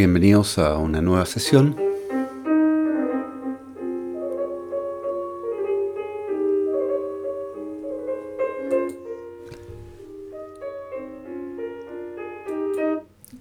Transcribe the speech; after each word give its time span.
bienvenidos 0.00 0.56
a 0.56 0.78
una 0.78 1.02
nueva 1.02 1.26
sesión. 1.26 1.76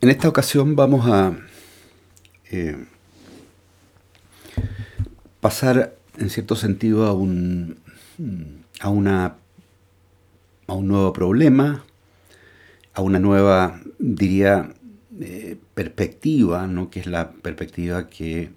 En 0.01 0.09
esta 0.09 0.27
ocasión 0.27 0.75
vamos 0.75 1.09
a 1.09 1.32
eh, 2.51 2.75
pasar 5.39 5.96
en 6.18 6.29
cierto 6.29 6.57
sentido 6.57 7.05
a 7.05 7.14
un, 7.14 7.79
a, 8.82 8.89
una, 8.89 9.37
a 10.68 10.73
un 10.73 10.89
nuevo 10.89 11.14
problema, 11.14 11.86
a 12.93 13.01
una 13.01 13.19
nueva, 13.19 13.79
diría, 13.97 14.73
perspectiva, 15.79 16.68
¿no? 16.68 16.89
que 16.89 17.00
es 17.00 17.07
la 17.07 17.32
perspectiva 17.32 18.10
que 18.10 18.51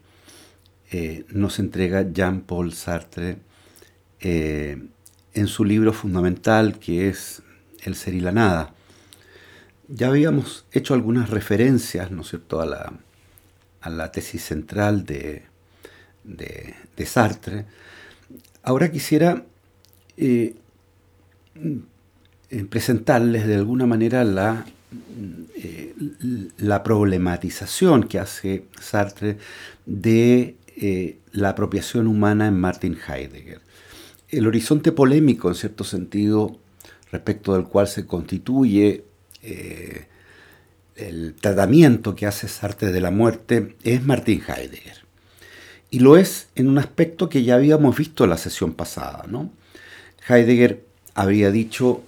eh, 0.91 1.25
nos 1.29 1.61
entrega 1.61 2.11
Jean-Paul 2.11 2.73
Sartre 2.73 3.37
eh, 4.19 4.83
en 5.33 5.47
su 5.47 5.65
libro 5.65 5.93
fundamental 5.93 6.81
que 6.81 7.09
es 7.09 7.41
El 7.85 7.95
ser 7.95 8.15
y 8.15 8.21
la 8.21 8.33
nada. 8.33 8.75
Ya 9.87 10.09
habíamos 10.09 10.65
hecho 10.73 10.95
algunas 10.95 11.31
referencias, 11.31 12.11
¿no 12.11 12.23
es 12.23 12.29
cierto?, 12.31 12.61
a 12.61 12.67
la, 12.67 12.93
a 13.83 13.91
la 13.91 14.11
tesis 14.11 14.43
central 14.43 15.07
de, 15.07 15.45
de, 16.25 17.07
Sartre. 17.07 17.67
Ahora 18.65 18.91
quisiera 18.91 19.45
presentarles 22.69 23.47
de 23.47 23.55
alguna 23.55 23.87
manera 23.87 24.25
la 24.25 24.65
eh, 24.65 24.73
la 26.59 26.83
problematización 26.83 28.05
que 28.05 28.19
hace 28.19 28.67
Sartre 28.81 29.39
de 29.87 30.57
eh, 30.77 31.19
la 31.33 31.51
apropiación 31.51 32.07
humana 32.07 32.47
en 32.49 32.59
Martin 32.59 32.97
Heidegger. 32.97 33.61
El 34.29 34.47
horizonte 34.47 34.93
polémico, 34.93 35.49
en 35.49 35.55
cierto 35.55 35.85
sentido, 35.85 36.59
respecto 37.11 37.55
del 37.55 37.65
cual 37.65 37.89
se 37.89 38.07
constituye 38.07 39.05
eh, 39.43 40.07
el 40.97 41.35
tratamiento 41.35 42.15
que 42.15 42.27
hace 42.27 42.49
Sartre 42.49 42.93
de 42.93 43.01
la 43.01 43.11
muerte, 43.11 43.77
es 43.83 44.05
Martin 44.05 44.43
Heidegger. 44.47 45.03
Y 45.91 45.99
lo 45.99 46.17
es 46.17 46.49
en 46.55 46.69
un 46.69 46.79
aspecto 46.79 47.29
que 47.29 47.43
ya 47.43 47.57
habíamos 47.57 47.97
visto 47.97 48.25
en 48.25 48.31
la 48.31 48.39
sesión 48.39 48.73
pasada. 48.73 49.25
¿no? 49.29 49.53
Heidegger 50.27 50.85
habría 51.15 51.51
dicho 51.51 52.03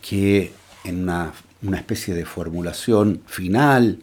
que 0.00 0.52
en 0.84 1.02
una 1.02 1.32
una 1.64 1.78
especie 1.78 2.14
de 2.14 2.24
formulación 2.24 3.22
final 3.26 4.00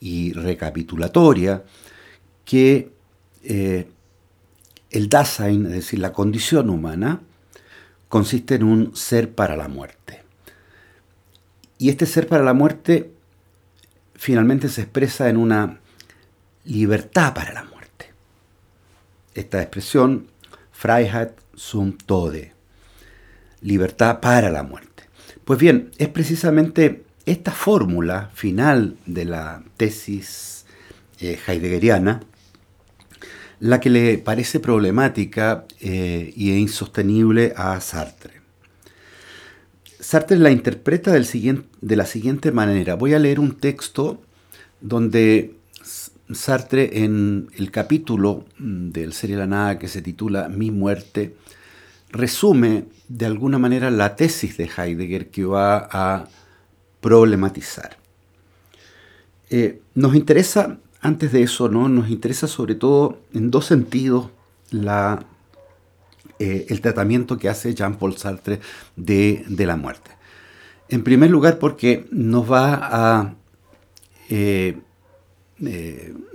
y 0.00 0.32
recapitulatoria 0.32 1.64
que 2.44 2.90
eh, 3.42 3.88
el 4.90 5.08
Dasein, 5.08 5.66
es 5.66 5.72
decir, 5.72 5.98
la 5.98 6.12
condición 6.12 6.70
humana, 6.70 7.20
consiste 8.08 8.54
en 8.54 8.62
un 8.64 8.96
ser 8.96 9.34
para 9.34 9.56
la 9.56 9.68
muerte. 9.68 10.22
Y 11.78 11.88
este 11.88 12.06
ser 12.06 12.28
para 12.28 12.44
la 12.44 12.54
muerte 12.54 13.12
finalmente 14.14 14.68
se 14.68 14.82
expresa 14.82 15.28
en 15.28 15.36
una 15.36 15.80
libertad 16.64 17.34
para 17.34 17.52
la 17.52 17.64
muerte. 17.64 18.12
Esta 19.34 19.60
expresión, 19.60 20.28
Freiheit 20.70 21.30
zum 21.56 21.96
Tode, 21.98 22.52
libertad 23.60 24.20
para 24.20 24.50
la 24.50 24.62
muerte. 24.62 24.93
Pues 25.44 25.58
bien, 25.58 25.90
es 25.98 26.08
precisamente 26.08 27.04
esta 27.26 27.52
fórmula 27.52 28.30
final 28.34 28.96
de 29.06 29.24
la 29.24 29.62
tesis 29.76 30.64
eh, 31.20 31.38
heideggeriana 31.46 32.20
la 33.60 33.80
que 33.80 33.90
le 33.90 34.18
parece 34.18 34.60
problemática 34.60 35.64
e 35.80 36.32
insostenible 36.36 37.54
a 37.56 37.80
Sartre. 37.80 38.42
Sartre 40.00 40.36
la 40.36 40.50
interpreta 40.50 41.12
de 41.12 41.96
la 41.96 42.04
siguiente 42.04 42.52
manera. 42.52 42.94
Voy 42.94 43.14
a 43.14 43.18
leer 43.18 43.40
un 43.40 43.54
texto 43.54 44.20
donde 44.80 45.54
Sartre 46.30 47.04
en 47.04 47.48
el 47.56 47.70
capítulo 47.70 48.44
del 48.58 49.12
Serie 49.12 49.36
la 49.36 49.46
Nada 49.46 49.78
que 49.78 49.88
se 49.88 50.02
titula 50.02 50.48
Mi 50.48 50.70
muerte, 50.70 51.36
resume 52.14 52.84
de 53.08 53.26
alguna 53.26 53.58
manera 53.58 53.90
la 53.90 54.16
tesis 54.16 54.56
de 54.56 54.70
Heidegger 54.74 55.30
que 55.30 55.44
va 55.44 55.88
a 55.90 56.28
problematizar. 57.00 57.98
Eh, 59.50 59.82
nos 59.94 60.14
interesa, 60.14 60.78
antes 61.00 61.32
de 61.32 61.42
eso, 61.42 61.68
¿no? 61.68 61.88
nos 61.88 62.08
interesa 62.08 62.46
sobre 62.46 62.76
todo 62.76 63.20
en 63.34 63.50
dos 63.50 63.66
sentidos 63.66 64.30
la, 64.70 65.26
eh, 66.38 66.66
el 66.68 66.80
tratamiento 66.80 67.36
que 67.36 67.48
hace 67.48 67.74
Jean-Paul 67.74 68.16
Sartre 68.16 68.60
de, 68.96 69.44
la 69.48 69.76
muerte. 69.76 70.12
En 70.88 71.02
primer 71.02 71.30
lugar, 71.30 71.58
porque 71.58 72.06
nos 72.10 72.50
va 72.50 72.78
a, 72.80 73.34
eh, 74.30 74.78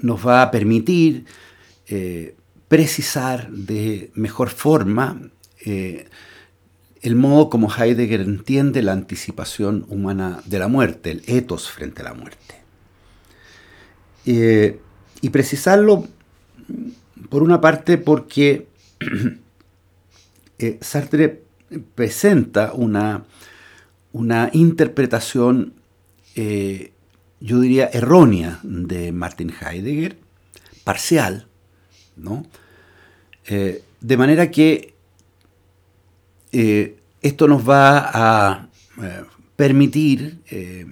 nos 0.01 0.27
va 0.27 0.43
a 0.43 0.51
permitir 0.51 1.25
precisar 2.67 3.49
de 3.49 4.11
mejor 4.13 4.49
forma 4.49 5.31
eh, 5.65 6.07
el 7.01 7.15
modo 7.15 7.49
como 7.49 7.73
Heidegger 7.73 8.21
entiende 8.21 8.81
la 8.81 8.91
anticipación 8.91 9.85
humana 9.89 10.41
de 10.45 10.59
la 10.59 10.67
muerte, 10.67 11.11
el 11.11 11.23
ethos 11.27 11.69
frente 11.69 12.01
a 12.01 12.05
la 12.05 12.13
muerte. 12.13 12.55
Eh, 14.25 14.79
y 15.21 15.29
precisarlo, 15.29 16.07
por 17.29 17.43
una 17.43 17.61
parte, 17.61 17.97
porque 17.97 18.67
eh, 20.59 20.77
Sartre 20.81 21.43
presenta 21.95 22.73
una, 22.73 23.23
una 24.11 24.49
interpretación, 24.53 25.73
yo 27.41 27.59
diría, 27.59 27.89
errónea 27.91 28.59
de 28.63 29.11
Martin 29.11 29.51
Heidegger, 29.51 30.17
parcial, 30.85 31.47
¿no? 32.15 32.45
de 33.45 34.17
manera 34.17 34.49
que 34.51 34.93
eh, 36.51 36.97
esto 37.21 37.47
nos 37.47 37.67
va 37.67 38.09
a 38.13 38.69
eh, 39.01 39.23
permitir 39.55 40.39
eh, 40.49 40.85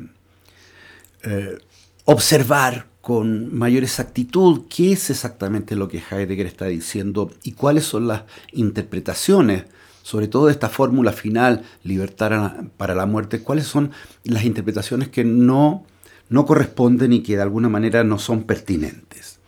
observar 2.06 2.88
con 3.02 3.56
mayor 3.56 3.84
exactitud 3.84 4.64
qué 4.70 4.94
es 4.94 5.10
exactamente 5.10 5.76
lo 5.76 5.88
que 5.88 6.02
Heidegger 6.12 6.46
está 6.46 6.66
diciendo 6.66 7.32
y 7.44 7.54
cuáles 7.54 7.86
son 7.86 8.08
las 8.08 8.24
interpretaciones, 8.52 9.64
sobre 10.04 10.28
todo 10.28 10.48
de 10.48 10.52
esta 10.52 10.70
fórmula 10.70 11.12
final, 11.12 11.64
libertad 11.84 12.66
para 12.78 12.96
la 12.96 13.06
muerte, 13.06 13.42
cuáles 13.42 13.66
son 13.66 13.92
las 14.24 14.46
interpretaciones 14.46 15.10
que 15.10 15.24
no, 15.24 15.86
no 16.30 16.46
corresponden 16.46 17.14
y 17.14 17.24
que 17.24 17.36
de 17.36 17.42
alguna 17.42 17.70
manera 17.70 18.04
no 18.04 18.20
son 18.20 18.44
pertinentes. 18.44 19.40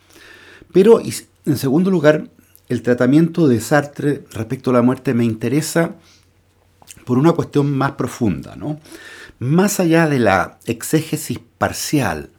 Pero, 0.72 1.00
en 1.00 1.56
segundo 1.56 1.90
lugar, 1.90 2.28
el 2.70 2.82
tratamiento 2.82 3.48
de 3.48 3.60
Sartre 3.60 4.22
respecto 4.32 4.70
a 4.70 4.74
la 4.74 4.82
muerte 4.82 5.12
me 5.12 5.24
interesa 5.24 5.96
por 7.04 7.18
una 7.18 7.32
cuestión 7.32 7.76
más 7.76 7.92
profunda, 7.92 8.54
¿no? 8.54 8.80
Más 9.40 9.80
allá 9.80 10.06
de 10.08 10.20
la 10.20 10.60
exégesis 10.66 11.40
parcial 11.58 12.30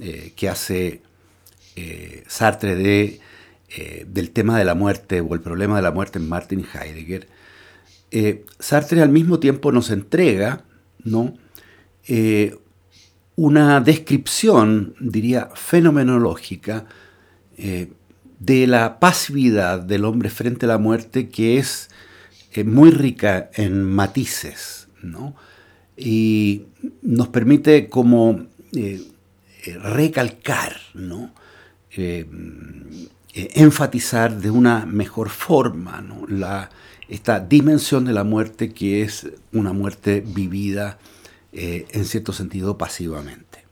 eh, 0.00 0.32
que 0.36 0.48
hace 0.48 1.02
eh, 1.76 2.24
Sartre 2.26 3.20
eh, 3.68 4.06
del 4.08 4.30
tema 4.30 4.56
de 4.58 4.64
la 4.64 4.74
muerte 4.74 5.20
o 5.20 5.34
el 5.34 5.42
problema 5.42 5.76
de 5.76 5.82
la 5.82 5.90
muerte 5.90 6.18
en 6.18 6.30
Martin 6.30 6.64
Heidegger, 6.72 7.28
Sartre 8.58 9.02
al 9.02 9.10
mismo 9.10 9.38
tiempo 9.38 9.70
nos 9.70 9.90
entrega 9.90 10.64
¿no? 11.04 11.34
una 13.36 13.80
descripción, 13.80 14.94
diría, 15.00 15.50
fenomenológica 15.54 16.86
de 18.44 18.66
la 18.66 18.98
pasividad 18.98 19.80
del 19.80 20.04
hombre 20.04 20.28
frente 20.28 20.66
a 20.66 20.70
la 20.70 20.78
muerte 20.78 21.28
que 21.28 21.58
es 21.58 21.90
eh, 22.52 22.64
muy 22.64 22.90
rica 22.90 23.50
en 23.54 23.84
matices, 23.84 24.88
¿no? 25.00 25.34
Y 25.96 26.64
nos 27.02 27.28
permite 27.28 27.88
como 27.88 28.46
eh, 28.74 29.00
eh, 29.64 29.78
recalcar, 29.78 30.76
¿no? 30.94 31.30
enfatizar 33.34 34.40
de 34.40 34.50
una 34.50 34.86
mejor 34.86 35.28
forma 35.28 36.00
¿no? 36.00 36.26
la, 36.26 36.70
esta 37.06 37.38
dimensión 37.38 38.06
de 38.06 38.14
la 38.14 38.24
muerte 38.24 38.72
que 38.72 39.02
es 39.02 39.28
una 39.52 39.74
muerte 39.74 40.24
vivida 40.26 40.98
en 41.52 42.04
cierto 42.06 42.32
sentido 42.32 42.78
pasivamente. 42.78 43.66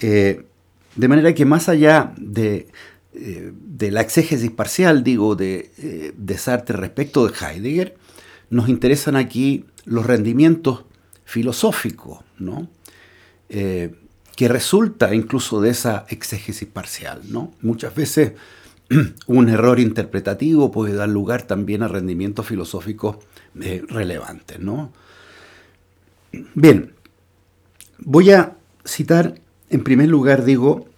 de 0.00 1.08
manera 1.08 1.34
que 1.34 1.44
más 1.44 1.68
allá 1.68 2.12
de 2.16 2.68
eh, 3.14 3.52
de 3.54 3.90
la 3.90 4.00
exégesis 4.00 4.50
parcial, 4.50 5.02
digo, 5.02 5.36
de, 5.36 6.12
de, 6.16 6.38
Sartre 6.38 6.76
respecto 6.76 7.26
de 7.26 7.34
Heidegger, 7.34 7.96
nos 8.50 8.68
interesan 8.68 9.16
aquí 9.16 9.64
los 9.84 10.06
rendimientos 10.06 10.84
filosóficos, 11.24 12.20
¿no? 12.38 12.68
Eh, 13.48 13.94
que 14.36 14.48
resulta 14.48 15.14
incluso 15.14 15.60
de 15.60 15.70
esa 15.70 16.06
exégesis 16.08 16.66
parcial. 16.66 17.20
¿no? 17.28 17.52
Muchas 17.60 17.94
veces 17.94 18.32
un 19.26 19.48
error 19.50 19.78
interpretativo 19.78 20.70
puede 20.70 20.94
dar 20.94 21.10
lugar 21.10 21.42
también 21.42 21.82
a 21.82 21.88
rendimientos 21.88 22.46
filosóficos 22.46 23.16
eh, 23.60 23.82
relevantes. 23.86 24.58
¿no? 24.58 24.92
Bien, 26.54 26.94
voy 27.98 28.30
a 28.30 28.56
citar 28.84 29.34
en 29.68 29.84
primer 29.84 30.08
lugar, 30.08 30.44
digo, 30.44 30.88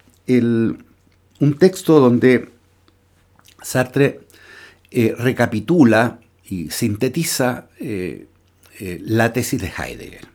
un 1.39 1.57
texto 1.57 1.99
donde 1.99 2.49
Sartre 3.61 4.21
eh, 4.91 5.15
recapitula 5.17 6.19
y 6.45 6.69
sintetiza 6.69 7.67
eh, 7.79 8.27
la 8.79 9.33
tesis 9.33 9.61
de 9.61 9.71
Heidegger. 9.77 10.27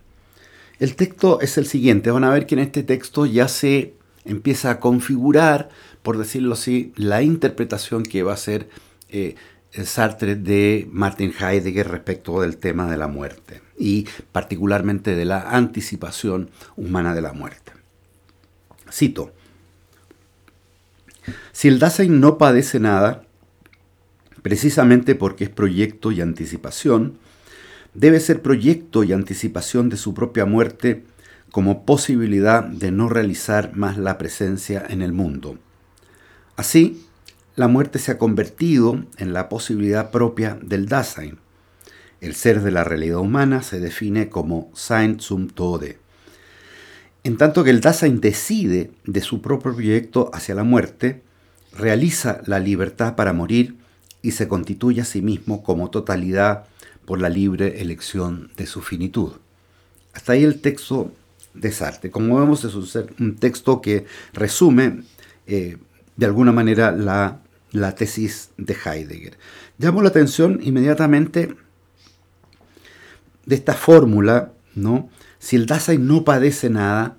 El 0.79 0.95
texto 0.95 1.41
es 1.41 1.59
el 1.59 1.67
siguiente. 1.67 2.11
Van 2.11 2.25
a 2.25 2.31
ver 2.31 2.47
que 2.47 2.55
en 2.55 2.61
este 2.61 2.83
texto 2.83 3.27
ya 3.27 3.49
se 3.49 3.95
empieza 4.25 4.71
a 4.71 4.81
configurar, 4.81 5.71
por 6.03 6.19
decirlo 6.19 6.55
así, 6.55 6.93
la 6.97 7.23
interpretación 7.23 8.05
que 8.05 8.23
va 8.23 8.33
a 8.33 8.35
hacer 8.35 8.69
eh, 9.09 9.35
Sartre 9.85 10.37
de 10.37 10.89
Martin 10.91 11.33
Heidegger 11.39 11.89
respecto 11.89 12.41
del 12.41 12.57
tema 12.57 12.91
de 12.91 12.97
la 12.97 13.09
muerte 13.09 13.61
y 13.79 14.07
particularmente 14.33 15.15
de 15.15 15.25
la 15.25 15.51
anticipación 15.51 16.51
humana 16.77 17.15
de 17.15 17.23
la 17.23 17.33
muerte. 17.33 17.73
Cito, 18.91 19.33
si 21.53 21.69
el 21.69 21.79
Dasein 21.79 22.21
no 22.21 22.39
padece 22.39 22.81
nada, 22.81 23.25
precisamente 24.43 25.15
porque 25.15 25.45
es 25.45 25.51
proyecto 25.51 26.13
y 26.13 26.21
anticipación, 26.21 27.19
debe 27.95 28.21
ser 28.21 28.43
proyecto 28.43 29.05
y 29.05 29.13
anticipación 29.13 29.89
de 29.89 29.97
su 29.97 30.15
propia 30.15 30.45
muerte 30.45 31.05
como 31.51 31.85
posibilidad 31.85 32.63
de 32.63 32.91
no 32.91 33.09
realizar 33.09 33.75
más 33.75 33.97
la 33.97 34.19
presencia 34.19 34.85
en 34.89 35.03
el 35.03 35.13
mundo. 35.13 35.59
Así, 36.57 37.05
la 37.57 37.69
muerte 37.69 37.99
se 37.99 38.13
ha 38.13 38.19
convertido 38.19 39.05
en 39.17 39.33
la 39.33 39.49
posibilidad 39.49 40.11
propia 40.11 40.59
del 40.63 40.87
Dasein. 40.87 41.39
El 42.21 42.35
ser 42.35 42.63
de 42.63 42.71
la 42.71 42.85
realidad 42.85 43.19
humana 43.19 43.63
se 43.63 43.81
define 43.81 44.29
como 44.29 44.71
Sein 44.75 45.21
zum 45.21 45.49
Tode. 45.49 45.99
En 47.25 47.37
tanto 47.37 47.65
que 47.65 47.71
el 47.71 47.81
Dasein 47.81 48.21
decide 48.21 48.91
de 49.05 49.21
su 49.21 49.41
propio 49.43 49.75
proyecto 49.75 50.31
hacia 50.33 50.55
la 50.55 50.63
muerte, 50.63 51.23
realiza 51.77 52.41
la 52.47 52.59
libertad 52.59 53.17
para 53.17 53.33
morir 53.33 53.77
y 54.23 54.33
se 54.33 54.49
constituye 54.49 55.01
a 55.01 55.05
sí 55.05 55.23
mismo 55.23 55.63
como 55.63 55.91
totalidad 55.91 56.65
por 57.05 57.21
la 57.21 57.29
libre 57.29 57.81
elección 57.81 58.51
de 58.57 58.67
su 58.67 58.83
finitud. 58.83 59.33
Hasta 60.13 60.33
ahí 60.33 60.45
el 60.45 60.61
texto 60.61 61.13
de 61.55 61.73
Sartre. 61.73 62.11
Como 62.11 62.39
vemos, 62.39 62.65
es 62.65 62.75
un 62.75 63.37
texto 63.37 63.81
que 63.81 64.07
resume 64.33 65.03
eh, 65.47 65.79
de 66.17 66.27
alguna 66.27 66.53
manera 66.53 66.93
la, 66.93 67.41
la, 67.73 67.95
tesis 67.95 68.51
de 68.57 68.75
Heidegger. 68.75 69.39
Llamo 69.79 70.03
la 70.03 70.09
atención 70.09 70.61
inmediatamente 70.63 71.55
de 73.47 73.55
esta 73.55 73.75
fórmula, 73.75 74.53
¿no? 74.75 75.09
Si 75.39 75.57
el 75.57 75.67
Dasein 75.67 76.07
no 76.07 76.25
padece 76.25 76.71
nada, 76.71 77.17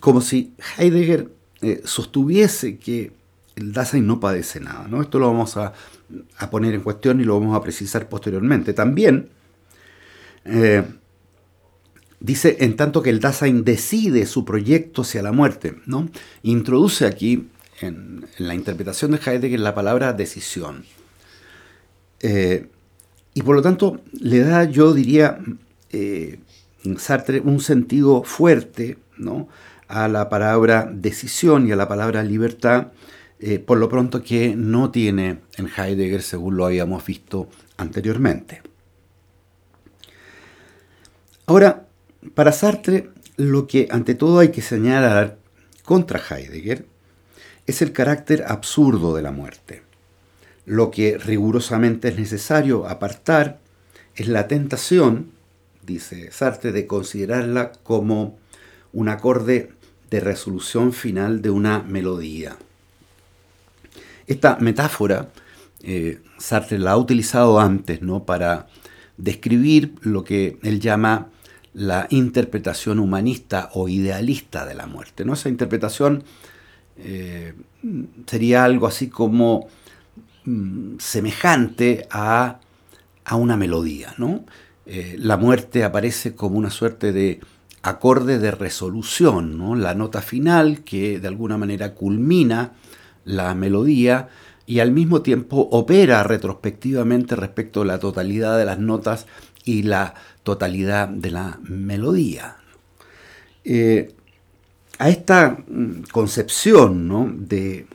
como 0.00 0.20
si 0.20 0.52
Heidegger 0.78 1.30
eh, 1.62 1.82
sostuviese 1.84 2.78
que 2.78 3.12
el 3.56 3.72
Dasein 3.72 4.06
no 4.06 4.20
padece 4.20 4.60
nada. 4.60 4.88
¿no? 4.88 5.02
Esto 5.02 5.18
lo 5.18 5.26
vamos 5.26 5.56
a 5.56 5.74
a 6.38 6.50
poner 6.50 6.74
en 6.74 6.80
cuestión 6.80 7.20
y 7.20 7.24
lo 7.24 7.38
vamos 7.38 7.56
a 7.56 7.62
precisar 7.62 8.08
posteriormente. 8.08 8.72
También 8.72 9.28
eh, 10.44 10.84
dice, 12.18 12.56
en 12.60 12.76
tanto 12.76 13.02
que 13.02 13.10
el 13.10 13.20
Dasein 13.20 13.64
decide 13.64 14.26
su 14.26 14.44
proyecto 14.44 15.02
hacia 15.02 15.22
la 15.22 15.32
muerte, 15.32 15.76
¿no? 15.86 16.08
introduce 16.42 17.06
aquí 17.06 17.48
en, 17.80 18.26
la 18.38 18.54
interpretación 18.54 19.12
de 19.12 19.18
Heidegger 19.18 19.60
la 19.60 19.74
palabra 19.74 20.12
decisión. 20.12 20.84
Eh, 22.20 22.66
y 23.32 23.42
por 23.42 23.54
lo 23.54 23.62
tanto 23.62 24.00
le 24.12 24.40
da, 24.40 24.64
yo 24.64 24.92
diría, 24.92 25.38
Sartre 26.98 27.40
un 27.40 27.60
sentido 27.60 28.22
fuerte 28.22 28.98
¿no? 29.16 29.48
a 29.88 30.08
la 30.08 30.28
palabra 30.28 30.88
decisión 30.92 31.66
y 31.66 31.72
a 31.72 31.76
la 31.76 31.88
palabra 31.88 32.22
libertad 32.22 32.88
eh, 33.42 33.58
por 33.58 33.78
lo 33.78 33.88
pronto 33.88 34.22
que 34.22 34.54
no 34.54 34.90
tiene 34.90 35.40
en 35.56 35.68
Heidegger 35.74 36.22
según 36.22 36.56
lo 36.56 36.66
habíamos 36.66 37.04
visto 37.06 37.48
anteriormente. 37.78 38.60
Ahora, 41.46 41.86
para 42.34 42.52
Sartre, 42.52 43.10
lo 43.36 43.66
que 43.66 43.88
ante 43.90 44.14
todo 44.14 44.40
hay 44.40 44.50
que 44.50 44.60
señalar 44.60 45.38
contra 45.84 46.20
Heidegger 46.20 46.84
es 47.66 47.80
el 47.80 47.92
carácter 47.92 48.44
absurdo 48.46 49.14
de 49.16 49.22
la 49.22 49.32
muerte. 49.32 49.82
Lo 50.66 50.90
que 50.90 51.16
rigurosamente 51.16 52.08
es 52.08 52.18
necesario 52.18 52.86
apartar 52.86 53.58
es 54.16 54.28
la 54.28 54.48
tentación, 54.48 55.32
dice 55.90 56.30
Sartre, 56.32 56.72
de 56.72 56.86
considerarla 56.86 57.72
como 57.82 58.38
un 58.92 59.08
acorde 59.08 59.72
de 60.10 60.20
resolución 60.20 60.92
final 60.92 61.42
de 61.42 61.50
una 61.50 61.82
melodía. 61.82 62.56
Esta 64.26 64.56
metáfora 64.56 65.28
eh, 65.82 66.20
Sartre 66.38 66.78
la 66.78 66.92
ha 66.92 66.96
utilizado 66.96 67.60
antes 67.60 68.02
¿no? 68.02 68.24
para 68.24 68.66
describir 69.16 69.94
lo 70.02 70.24
que 70.24 70.58
él 70.62 70.80
llama 70.80 71.28
la 71.72 72.06
interpretación 72.10 72.98
humanista 72.98 73.70
o 73.74 73.88
idealista 73.88 74.66
de 74.66 74.74
la 74.74 74.86
muerte. 74.86 75.24
¿no? 75.24 75.34
Esa 75.34 75.48
interpretación 75.48 76.24
eh, 76.98 77.54
sería 78.26 78.64
algo 78.64 78.86
así 78.86 79.08
como 79.08 79.68
mm, 80.44 80.98
semejante 80.98 82.06
a, 82.10 82.60
una 83.32 83.56
melodía. 83.56 84.14
¿no? 84.18 84.44
Eh, 84.86 85.16
la 85.18 85.36
muerte 85.36 85.84
aparece 85.84 86.34
como 86.34 86.58
una 86.58 86.70
suerte 86.70 87.12
de 87.12 87.40
acorde 87.82 88.38
de 88.38 88.50
resolución, 88.50 89.80
la 89.80 89.94
nota 89.94 90.20
final 90.20 90.82
que 90.84 91.18
de 91.18 91.28
alguna 91.28 91.56
manera 91.56 91.94
culmina 91.94 92.72
la 93.24 93.54
melodía 93.54 94.28
y 94.66 94.80
al 94.80 94.92
mismo 94.92 95.22
tiempo 95.22 95.68
opera 95.72 96.22
retrospectivamente 96.22 97.36
respecto 97.36 97.82
a 97.82 97.86
la 97.86 97.98
totalidad 97.98 98.58
de 98.58 98.64
las 98.64 98.78
notas 98.78 99.26
y 99.64 99.82
la 99.82 100.14
totalidad 100.42 101.08
de 101.08 101.30
la 101.30 101.58
melodía. 101.62 102.56
Eh, 103.64 104.14
a 104.98 105.08
esta 105.08 105.58
mm, 105.66 106.02
concepción 106.12 107.48
de, 107.48 107.86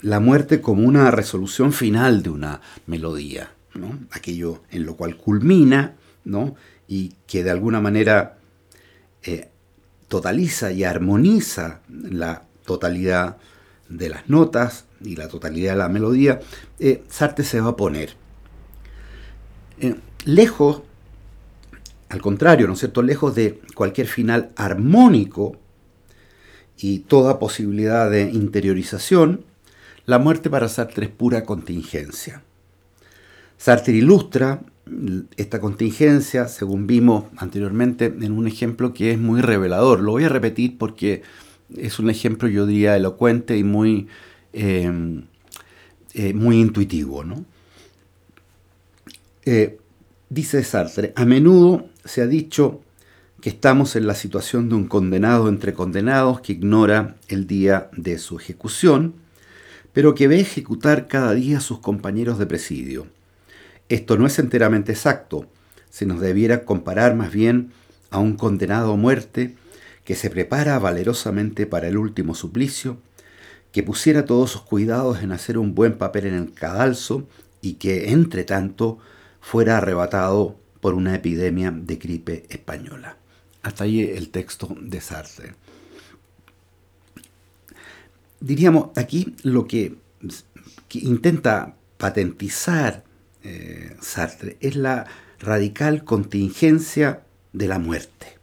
la 0.00 0.20
muerte 0.20 0.60
como 0.60 0.86
una 0.86 1.10
resolución 1.10 1.72
final 1.72 2.22
de 2.22 2.30
una 2.30 2.60
melodía, 2.86 3.50
aquello 4.10 4.62
en 4.70 4.84
lo 4.84 4.96
cual 4.96 5.16
culmina 5.16 5.96
¿no? 6.24 6.56
y 6.86 7.14
que 7.26 7.44
de 7.44 7.50
alguna 7.50 7.80
manera 7.80 8.38
eh, 9.22 9.50
totaliza 10.08 10.72
y 10.72 10.84
armoniza 10.84 11.80
la 11.88 12.44
totalidad 12.64 13.36
de 13.88 14.08
las 14.08 14.28
notas 14.28 14.86
y 15.02 15.16
la 15.16 15.28
totalidad 15.28 15.72
de 15.72 15.78
la 15.78 15.88
melodía, 15.88 16.40
eh, 16.78 17.04
Sartre 17.08 17.44
se 17.44 17.60
va 17.60 17.70
a 17.70 17.76
poner. 17.76 18.14
Eh, 19.80 19.94
lejos, 20.24 20.82
al 22.08 22.20
contrario, 22.20 22.66
¿no 22.66 22.72
es 22.72 22.80
cierto? 22.80 23.02
Lejos 23.02 23.34
de 23.34 23.60
cualquier 23.74 24.06
final 24.06 24.50
armónico 24.56 25.56
y 26.76 27.00
toda 27.00 27.38
posibilidad 27.38 28.10
de 28.10 28.22
interiorización, 28.22 29.44
la 30.06 30.18
muerte 30.18 30.48
para 30.48 30.68
Sartre 30.68 31.06
es 31.06 31.12
pura 31.12 31.44
contingencia. 31.44 32.42
Sartre 33.58 33.92
ilustra 33.92 34.62
esta 35.36 35.60
contingencia, 35.60 36.48
según 36.48 36.86
vimos 36.86 37.24
anteriormente, 37.36 38.06
en 38.06 38.32
un 38.32 38.46
ejemplo 38.46 38.94
que 38.94 39.12
es 39.12 39.18
muy 39.18 39.40
revelador. 39.40 40.00
Lo 40.00 40.12
voy 40.12 40.24
a 40.24 40.28
repetir 40.28 40.78
porque 40.78 41.22
es 41.76 41.98
un 41.98 42.08
ejemplo, 42.08 42.48
yo 42.48 42.66
diría, 42.66 42.96
elocuente 42.96 43.58
y 43.58 43.64
muy, 43.64 44.08
em, 44.52 45.24
eh, 46.14 46.32
muy 46.32 46.60
intuitivo. 46.60 47.24
Eh, 49.44 49.78
dice 50.30 50.62
Sartre, 50.62 51.12
a 51.16 51.24
menudo 51.24 51.88
se 52.04 52.22
ha 52.22 52.26
dicho 52.26 52.80
que 53.40 53.50
estamos 53.50 53.96
en 53.96 54.06
la 54.06 54.14
situación 54.14 54.68
de 54.68 54.76
un 54.76 54.86
condenado 54.86 55.48
entre 55.48 55.74
condenados 55.74 56.40
que 56.40 56.52
ignora 56.52 57.16
el 57.28 57.46
día 57.46 57.90
de 57.96 58.18
su 58.18 58.38
ejecución, 58.38 59.14
pero 59.92 60.14
que 60.14 60.28
ve 60.28 60.40
ejecutar 60.40 61.08
cada 61.08 61.34
día 61.34 61.58
a 61.58 61.60
sus 61.60 61.80
compañeros 61.80 62.38
de 62.38 62.46
presidio. 62.46 63.17
Esto 63.88 64.18
no 64.18 64.26
es 64.26 64.38
enteramente 64.38 64.92
exacto, 64.92 65.46
se 65.90 66.06
nos 66.06 66.20
debiera 66.20 66.64
comparar 66.64 67.14
más 67.14 67.32
bien 67.32 67.72
a 68.10 68.18
un 68.18 68.36
condenado 68.36 68.92
a 68.92 68.96
muerte 68.96 69.56
que 70.04 70.14
se 70.14 70.30
prepara 70.30 70.78
valerosamente 70.78 71.66
para 71.66 71.88
el 71.88 71.96
último 71.96 72.34
suplicio, 72.34 72.98
que 73.72 73.82
pusiera 73.82 74.24
todos 74.24 74.50
sus 74.50 74.62
cuidados 74.62 75.22
en 75.22 75.32
hacer 75.32 75.58
un 75.58 75.74
buen 75.74 75.98
papel 75.98 76.26
en 76.26 76.34
el 76.34 76.52
cadalso 76.52 77.28
y 77.60 77.74
que, 77.74 78.10
entre 78.10 78.44
tanto, 78.44 78.98
fuera 79.40 79.78
arrebatado 79.78 80.56
por 80.80 80.94
una 80.94 81.14
epidemia 81.14 81.70
de 81.70 81.96
gripe 81.96 82.46
española. 82.48 83.16
Hasta 83.62 83.84
ahí 83.84 84.00
el 84.00 84.30
texto 84.30 84.74
de 84.80 85.00
Sartre. 85.00 85.54
Diríamos, 88.40 88.90
aquí 88.96 89.34
lo 89.42 89.66
que, 89.66 89.96
intenta 90.92 91.74
patentizar 91.96 93.04
eh, 93.44 93.96
Sartre 94.00 94.56
es 94.60 94.76
la 94.76 95.06
radical 95.38 96.04
contingencia 96.04 97.22
de 97.52 97.68
la 97.68 97.78
muerte. 97.78 98.38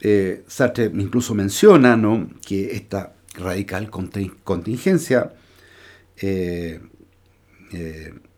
Eh, 0.00 0.44
Sartre 0.46 0.90
incluso 0.94 1.34
menciona 1.34 1.96
¿no? 1.96 2.30
que 2.46 2.74
esta 2.74 3.14
radical 3.34 3.90
contingencia 3.90 5.32
eh, 6.16 6.80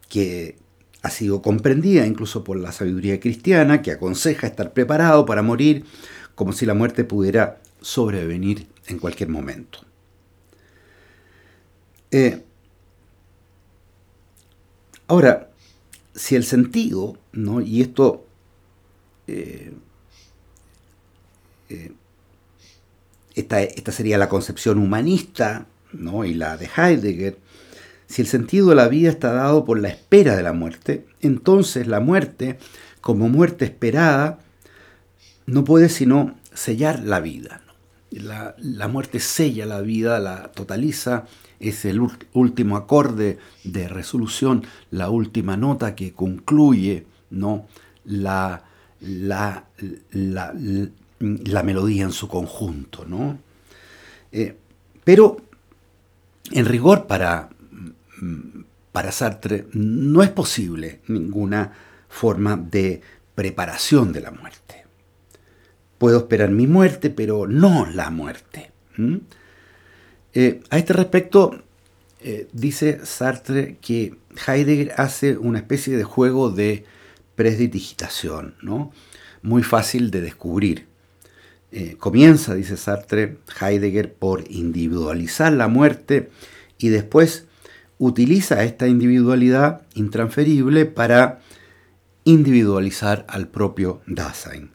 que 0.08 0.56
ha 1.02 1.10
sido 1.10 1.42
comprendida 1.42 2.06
incluso 2.06 2.44
por 2.44 2.56
la 2.56 2.72
sabiduría 2.72 3.20
cristiana, 3.20 3.82
que 3.82 3.92
aconseja 3.92 4.46
estar 4.46 4.72
preparado 4.72 5.26
para 5.26 5.42
morir 5.42 5.84
como 6.34 6.52
si 6.52 6.66
la 6.66 6.74
muerte 6.74 7.04
pudiera 7.04 7.60
sobrevenir 7.80 8.68
en 8.86 8.98
cualquier 8.98 9.28
momento. 9.28 9.80
Ahora, 15.08 15.50
si 16.14 16.36
el 16.36 16.44
sentido, 16.44 17.16
¿no? 17.32 17.60
y 17.60 17.80
esto 17.80 18.24
eh, 19.26 19.72
eh, 21.68 21.92
esta, 23.34 23.62
esta, 23.62 23.90
sería 23.92 24.18
la 24.18 24.28
concepción 24.28 24.78
humanista 24.78 25.66
¿no? 25.92 26.24
y 26.24 26.34
la 26.34 26.56
de 26.56 26.68
Heidegger, 26.76 27.38
si 28.06 28.22
el 28.22 28.28
sentido 28.28 28.68
de 28.68 28.76
la 28.76 28.88
vida 28.88 29.10
está 29.10 29.32
dado 29.32 29.64
por 29.64 29.80
la 29.80 29.88
espera 29.88 30.36
de 30.36 30.42
la 30.42 30.52
muerte, 30.52 31.06
entonces 31.20 31.86
la 31.86 32.00
muerte, 32.00 32.58
como 33.00 33.28
muerte 33.28 33.64
esperada, 33.64 34.38
no 35.46 35.64
puede 35.64 35.88
sino 35.88 36.38
sellar 36.52 37.00
la 37.00 37.20
vida. 37.20 37.62
La, 38.10 38.86
muerte 38.88 39.18
sella 39.18 39.66
la 39.66 39.80
vida, 39.80 40.20
la 40.20 40.52
totaliza, 40.52 41.24
es 41.60 41.84
el 41.84 42.00
último 42.32 42.76
acorde 42.76 43.38
de 43.64 43.88
resolución, 43.88 44.64
la 44.90 45.10
última 45.10 45.56
nota 45.56 45.94
que 45.94 46.12
concluye 46.12 47.06
¿no? 47.30 47.66
la, 48.04 48.64
la, 49.00 49.64
la, 50.10 51.62
melodía 51.62 52.04
en 52.04 52.12
su 52.12 52.28
conjunto. 52.28 53.04
¿no? 53.06 53.38
Eh, 54.32 54.56
pero, 55.04 55.36
en 56.50 56.66
rigor, 56.66 57.06
para, 57.06 57.50
para 58.92 59.12
Sartre 59.12 59.66
no 59.72 60.22
es 60.22 60.30
posible 60.30 61.00
ninguna 61.08 61.72
forma 62.08 62.56
de 62.56 63.00
preparación 63.34 64.12
de 64.12 64.20
la 64.20 64.30
muerte. 64.30 64.84
Puedo 65.98 66.18
esperar 66.18 66.50
mi 66.50 66.66
muerte, 66.66 67.10
pero 67.10 67.46
no 67.46 67.86
la 67.86 68.10
muerte. 68.10 68.72
Eh, 70.34 70.60
a 70.70 70.78
este 70.78 70.92
respecto, 70.92 71.62
eh, 72.20 72.48
dice 72.52 73.00
Sartre 73.04 73.76
que 73.80 74.16
Heidegger 74.46 74.92
hace 74.96 75.38
una 75.38 75.58
especie 75.58 75.96
de 75.96 76.02
juego 76.04 76.50
de 76.50 76.84
presdigitación, 77.36 78.56
¿no? 78.60 78.92
muy 79.42 79.62
fácil 79.62 80.10
de 80.10 80.20
descubrir. 80.20 80.86
Eh, 81.70 81.96
comienza, 81.98 82.54
dice 82.54 82.76
Sartre, 82.76 83.38
Heidegger 83.60 84.12
por 84.12 84.44
individualizar 84.50 85.52
la 85.52 85.68
muerte 85.68 86.30
y 86.78 86.88
después 86.88 87.46
utiliza 87.98 88.64
esta 88.64 88.88
individualidad 88.88 89.82
intransferible 89.94 90.86
para 90.86 91.40
individualizar 92.24 93.24
al 93.28 93.48
propio 93.48 94.00
Dasein. 94.06 94.73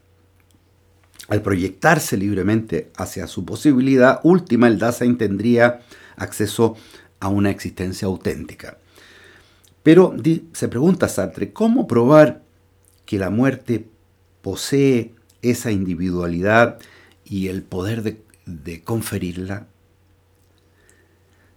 Al 1.30 1.42
proyectarse 1.42 2.16
libremente 2.16 2.90
hacia 2.96 3.28
su 3.28 3.44
posibilidad 3.44 4.18
última, 4.24 4.66
el 4.66 4.80
Dasein 4.80 5.16
tendría 5.16 5.80
acceso 6.16 6.76
a 7.20 7.28
una 7.28 7.50
existencia 7.50 8.06
auténtica. 8.06 8.78
Pero 9.84 10.16
se 10.52 10.68
pregunta 10.68 11.06
Sartre, 11.06 11.52
¿cómo 11.52 11.86
probar 11.86 12.42
que 13.06 13.16
la 13.16 13.30
muerte 13.30 13.86
posee 14.42 15.14
esa 15.40 15.70
individualidad 15.70 16.80
y 17.24 17.46
el 17.46 17.62
poder 17.62 18.02
de, 18.02 18.22
de 18.46 18.82
conferirla? 18.82 19.68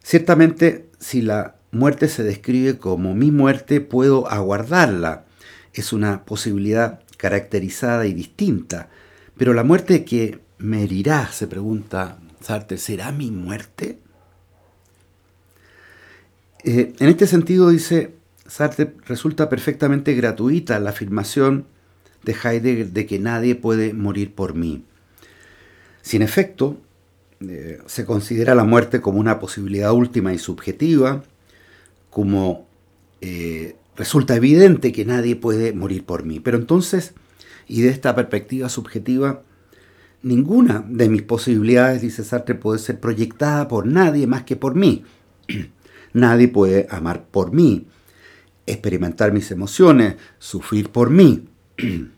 Ciertamente, 0.04 0.88
si 1.00 1.24
la 1.24 1.56
muerte 1.72 2.10
se 2.10 2.22
describe 2.22 2.78
como 2.78 3.16
mi 3.16 3.32
muerte, 3.32 3.82
puedo 3.82 4.30
aguardarla. 4.30 5.26
Es 5.74 5.94
una 5.94 6.26
posibilidad 6.26 7.00
caracterizada 7.18 8.06
y 8.06 8.14
distinta. 8.14 8.90
Pero 9.38 9.54
la 9.54 9.64
muerte 9.64 10.06
que 10.06 10.40
me 10.58 10.84
herirá, 10.84 11.28
se 11.32 11.48
pregunta 11.48 12.20
Sartre, 12.42 12.78
¿será 12.78 13.12
mi 13.12 13.32
muerte? 13.32 14.00
Eh, 16.64 16.94
en 17.00 17.10
este 17.10 17.28
sentido, 17.28 17.70
dice 17.70 18.14
Sartre, 18.46 18.94
resulta 19.06 19.50
perfectamente 19.50 20.14
gratuita 20.14 20.80
la 20.80 20.92
afirmación 20.92 21.66
de 22.24 22.34
Heidegger 22.34 22.92
de 22.92 23.06
que 23.06 23.20
nadie 23.20 23.56
puede 23.56 23.94
morir 23.94 24.34
por 24.34 24.54
mí. 24.54 24.84
Sin 26.02 26.22
efecto, 26.22 26.78
eh, 27.42 27.80
se 27.86 28.06
considera 28.06 28.56
la 28.56 28.64
muerte 28.64 29.02
como 29.02 29.20
una 29.20 29.40
posibilidad 29.40 29.92
última 29.92 30.34
y 30.34 30.38
subjetiva, 30.38 31.24
como 32.10 32.68
eh, 33.22 33.76
resulta 33.96 34.36
evidente 34.36 34.92
que 34.92 35.06
nadie 35.06 35.36
puede 35.36 35.74
morir 35.74 36.06
por 36.06 36.24
mí. 36.24 36.40
Pero 36.40 36.58
entonces, 36.58 37.14
y 37.68 37.82
de 37.82 37.90
esta 37.90 38.16
perspectiva 38.16 38.70
subjetiva, 38.70 39.44
ninguna 40.22 40.84
de 40.88 41.10
mis 41.10 41.22
posibilidades, 41.22 42.02
dice 42.02 42.24
Sartre, 42.24 42.56
puede 42.56 42.80
ser 42.80 43.00
proyectada 43.00 43.68
por 43.68 43.86
nadie 43.86 44.28
más 44.28 44.44
que 44.44 44.56
por 44.56 44.76
mí. 44.76 45.04
nadie 46.14 46.48
puede 46.48 46.88
amar 46.90 47.26
por 47.30 47.52
mí, 47.52 47.88
experimentar 48.66 49.32
mis 49.34 49.52
emociones, 49.52 50.16
sufrir 50.40 50.90
por 50.90 51.10
mí. 51.10 51.48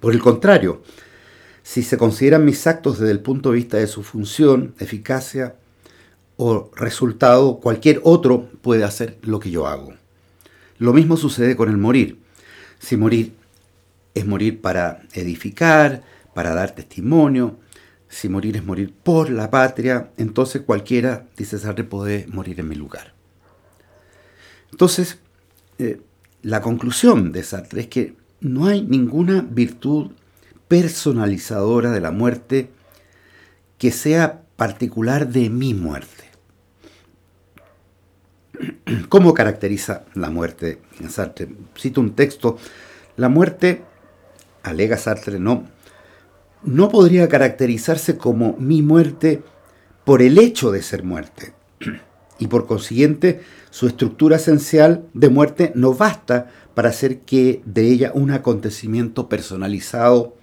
por 0.00 0.14
el 0.14 0.20
contrario, 0.20 0.82
si 1.62 1.82
se 1.82 1.96
consideran 1.96 2.44
mis 2.44 2.66
actos 2.66 2.98
desde 2.98 3.12
el 3.12 3.20
punto 3.20 3.50
de 3.50 3.56
vista 3.56 3.78
de 3.78 3.86
su 3.86 4.02
función, 4.02 4.74
eficacia 4.78 5.56
o 6.36 6.70
resultado, 6.76 7.60
cualquier 7.60 8.00
otro 8.04 8.50
puede 8.60 8.84
hacer 8.84 9.18
lo 9.22 9.40
que 9.40 9.50
yo 9.50 9.66
hago. 9.66 9.94
Lo 10.78 10.92
mismo 10.92 11.16
sucede 11.16 11.56
con 11.56 11.70
el 11.70 11.78
morir. 11.78 12.18
Si 12.78 12.96
morir 12.96 13.32
es 14.14 14.26
morir 14.26 14.60
para 14.60 15.02
edificar, 15.12 16.02
para 16.34 16.54
dar 16.54 16.74
testimonio, 16.74 17.58
si 18.14 18.28
morir 18.28 18.56
es 18.56 18.64
morir 18.64 18.94
por 18.94 19.28
la 19.28 19.50
patria, 19.50 20.10
entonces 20.16 20.62
cualquiera, 20.62 21.26
dice 21.36 21.58
Sartre, 21.58 21.84
puede 21.84 22.26
morir 22.28 22.60
en 22.60 22.68
mi 22.68 22.76
lugar. 22.76 23.12
Entonces, 24.70 25.18
eh, 25.78 26.00
la 26.42 26.60
conclusión 26.60 27.32
de 27.32 27.42
Sartre 27.42 27.82
es 27.82 27.86
que 27.88 28.14
no 28.40 28.66
hay 28.66 28.82
ninguna 28.82 29.40
virtud 29.40 30.12
personalizadora 30.68 31.90
de 31.90 32.00
la 32.00 32.10
muerte 32.10 32.70
que 33.78 33.90
sea 33.90 34.42
particular 34.56 35.28
de 35.28 35.50
mi 35.50 35.74
muerte. 35.74 36.24
¿Cómo 39.08 39.34
caracteriza 39.34 40.04
la 40.14 40.30
muerte 40.30 40.80
Sartre? 41.08 41.48
Cito 41.76 42.00
un 42.00 42.14
texto. 42.14 42.58
La 43.16 43.28
muerte, 43.28 43.82
alega 44.64 44.96
Sartre, 44.96 45.38
no, 45.38 45.68
no 46.64 46.88
podría 46.88 47.28
caracterizarse 47.28 48.16
como 48.16 48.56
mi 48.58 48.82
muerte 48.82 49.42
por 50.04 50.22
el 50.22 50.38
hecho 50.38 50.72
de 50.72 50.82
ser 50.82 51.04
muerte. 51.04 51.52
Y 52.36 52.48
por 52.48 52.66
consiguiente, 52.66 53.42
su 53.70 53.86
estructura 53.86 54.38
esencial 54.38 55.06
de 55.14 55.28
muerte 55.28 55.70
no 55.76 55.94
basta 55.94 56.50
para 56.74 56.88
hacer 56.88 57.20
que 57.20 57.62
de 57.64 57.86
ella 57.86 58.10
un 58.12 58.32
acontecimiento 58.32 59.28
personalizado 59.28 60.34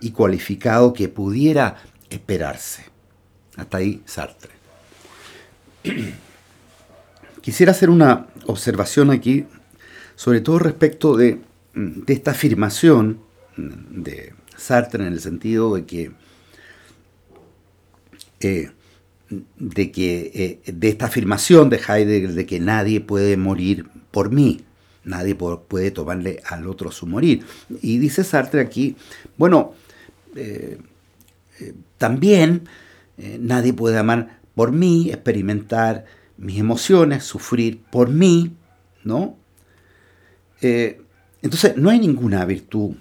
y 0.00 0.12
cualificado 0.12 0.92
que 0.92 1.08
pudiera 1.08 1.78
esperarse. 2.08 2.84
Hasta 3.56 3.78
ahí 3.78 4.00
Sartre. 4.06 4.52
Quisiera 7.40 7.72
hacer 7.72 7.90
una 7.90 8.26
observación 8.46 9.10
aquí, 9.10 9.46
sobre 10.14 10.40
todo 10.40 10.58
respecto 10.58 11.16
de, 11.16 11.40
esta 12.06 12.32
afirmación 12.32 13.20
de 13.56 14.32
Sartre 14.56 15.06
en 15.06 15.12
el 15.12 15.20
sentido 15.20 15.74
de 15.74 15.86
que, 15.86 16.12
eh, 18.40 18.70
de, 19.58 19.90
que 19.90 20.60
eh, 20.64 20.72
de 20.72 20.88
esta 20.88 21.06
afirmación 21.06 21.70
de 21.70 21.78
Heidegger 21.78 22.32
de 22.32 22.46
que 22.46 22.60
nadie 22.60 23.00
puede 23.00 23.36
morir 23.36 23.88
por 24.10 24.30
mí, 24.30 24.62
nadie 25.04 25.34
puede 25.34 25.90
tomarle 25.90 26.42
al 26.46 26.66
otro 26.66 26.90
su 26.90 27.06
morir. 27.06 27.44
Y 27.80 27.98
dice 27.98 28.24
Sartre 28.24 28.60
aquí, 28.60 28.96
bueno, 29.36 29.74
eh, 30.36 30.78
también 31.98 32.68
nadie 33.38 33.74
puede 33.74 33.98
amar 33.98 34.40
por 34.54 34.72
mí, 34.72 35.10
experimentar 35.10 36.06
mis 36.38 36.58
emociones, 36.58 37.24
sufrir 37.24 37.80
por 37.90 38.08
mí, 38.08 38.52
¿no? 39.04 39.36
entonces, 40.62 41.76
no 41.76 41.88
hay 41.88 41.98
ninguna 41.98 42.44
virtud 42.44 42.94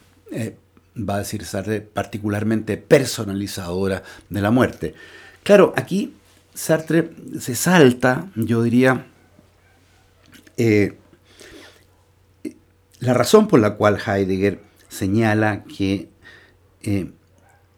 va 0.98 1.16
a 1.16 1.20
decir 1.20 1.46
Sartre, 1.46 1.82
particularmente 1.82 2.78
personalizadora 2.78 4.04
de 4.30 4.42
la 4.42 4.52
muerte. 4.52 4.94
Claro, 5.44 5.74
aquí 5.76 6.14
Sartre 6.54 7.12
se 7.40 7.56
salta, 7.56 8.30
yo 8.36 8.64
diría, 8.64 9.08
eh, 10.58 10.98
la 13.00 13.14
razón 13.14 13.48
por 13.48 13.60
la 13.60 13.76
cual 13.76 13.98
Heidegger 14.06 14.60
señala 14.90 15.64
que 15.64 16.10
eh, 16.82 17.12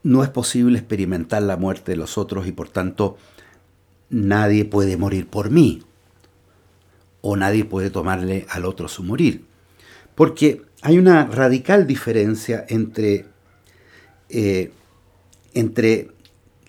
no 0.03 0.23
es 0.23 0.29
posible 0.29 0.79
experimentar 0.79 1.43
la 1.43 1.57
muerte 1.57 1.91
de 1.91 1.97
los 1.97 2.17
otros 2.17 2.47
y 2.47 2.51
por 2.51 2.69
tanto 2.69 3.17
nadie 4.09 4.65
puede 4.65 4.97
morir 4.97 5.27
por 5.27 5.51
mí 5.51 5.83
o 7.21 7.35
nadie 7.35 7.65
puede 7.65 7.91
tomarle 7.91 8.47
al 8.49 8.65
otro 8.65 8.87
su 8.87 9.03
morir. 9.03 9.45
Porque 10.15 10.63
hay 10.81 10.97
una 10.97 11.25
radical 11.25 11.85
diferencia 11.85 12.65
entre, 12.67 13.25
eh, 14.29 14.71
entre 15.53 16.09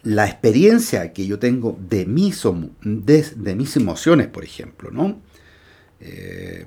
la 0.03 0.27
experiencia 0.27 1.13
que 1.13 1.27
yo 1.27 1.39
tengo 1.39 1.79
de 1.89 2.07
mis, 2.07 2.43
de, 2.83 3.55
mis 3.55 3.77
emociones, 3.77 4.27
por 4.27 4.45
ejemplo, 4.45 4.91
¿no? 4.91 5.21
Eh, 6.01 6.67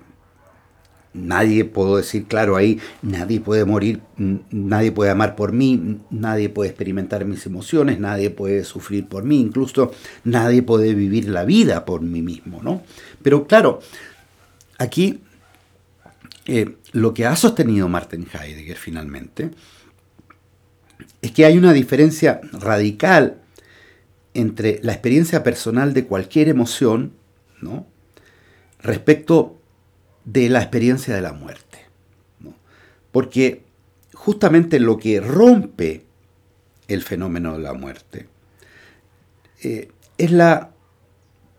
nadie 1.13 1.65
puedo 1.65 1.97
decir, 1.97 2.25
claro, 2.25 2.55
ahí 2.55 2.79
nadie 3.01 3.39
puede 3.39 3.65
morir, 3.65 4.01
nadie 4.17 4.91
puede 4.91 5.11
amar 5.11 5.35
por 5.35 5.51
mí, 5.51 5.99
nadie 6.09 6.49
puede 6.49 6.69
experimentar 6.69 7.25
mis 7.25 7.45
emociones, 7.45 7.99
nadie 7.99 8.29
puede 8.29 8.63
sufrir 8.63 9.07
por 9.07 9.23
mí, 9.23 9.39
incluso 9.39 9.91
nadie 10.23 10.61
puede 10.63 10.93
vivir 10.93 11.29
la 11.29 11.45
vida 11.45 11.85
por 11.85 12.01
mí 12.01 12.21
mismo, 12.21 12.61
¿no? 12.63 12.83
Pero 13.21 13.47
claro, 13.47 13.79
aquí 14.77 15.21
eh, 16.47 16.77
lo 16.91 17.13
que 17.13 17.25
ha 17.25 17.35
sostenido 17.35 17.89
Martin 17.89 18.27
Heidegger 18.31 18.77
finalmente 18.77 19.51
es 21.21 21.31
que 21.31 21.45
hay 21.45 21.57
una 21.57 21.73
diferencia 21.73 22.39
radical 22.53 23.41
entre 24.33 24.79
la 24.83 24.91
experiencia 24.91 25.43
personal 25.43 25.93
de 25.93 26.05
cualquier 26.05 26.49
emoción 26.49 27.13
respecto 28.81 29.59
de 30.23 30.49
la 30.49 30.61
experiencia 30.61 31.15
de 31.15 31.21
la 31.21 31.33
muerte. 31.33 31.79
Porque 33.11 33.63
justamente 34.13 34.79
lo 34.79 34.97
que 34.97 35.19
rompe 35.19 36.05
el 36.87 37.01
fenómeno 37.01 37.53
de 37.53 37.63
la 37.63 37.73
muerte 37.73 38.27
eh, 39.63 39.89
es 40.17 40.31
la 40.31 40.71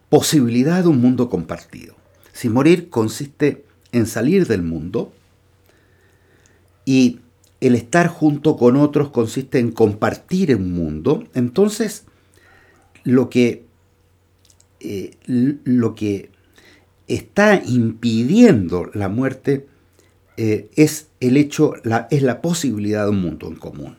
posibilidad 0.08 0.82
de 0.82 0.88
un 0.88 1.00
mundo 1.00 1.28
compartido. 1.28 1.96
Si 2.32 2.48
morir 2.48 2.88
consiste 2.88 3.64
en 3.92 4.06
salir 4.06 4.46
del 4.46 4.62
mundo 4.62 5.12
y 6.84 7.20
el 7.60 7.74
estar 7.74 8.08
junto 8.08 8.56
con 8.56 8.76
otros 8.76 9.10
consiste 9.10 9.58
en 9.58 9.72
compartir 9.72 10.54
un 10.54 10.72
mundo, 10.72 11.24
entonces 11.34 12.04
lo 13.04 13.30
que, 13.30 13.64
eh, 14.80 15.16
lo 15.26 15.94
que 15.94 16.30
está 17.08 17.62
impidiendo 17.64 18.90
la 18.94 19.08
muerte 19.08 19.66
eh, 20.36 20.68
es 20.76 21.08
el 21.20 21.36
hecho, 21.36 21.74
la, 21.82 22.08
es 22.10 22.22
la 22.22 22.42
posibilidad 22.42 23.04
de 23.04 23.10
un 23.10 23.22
mundo 23.22 23.48
en 23.48 23.56
común. 23.56 23.96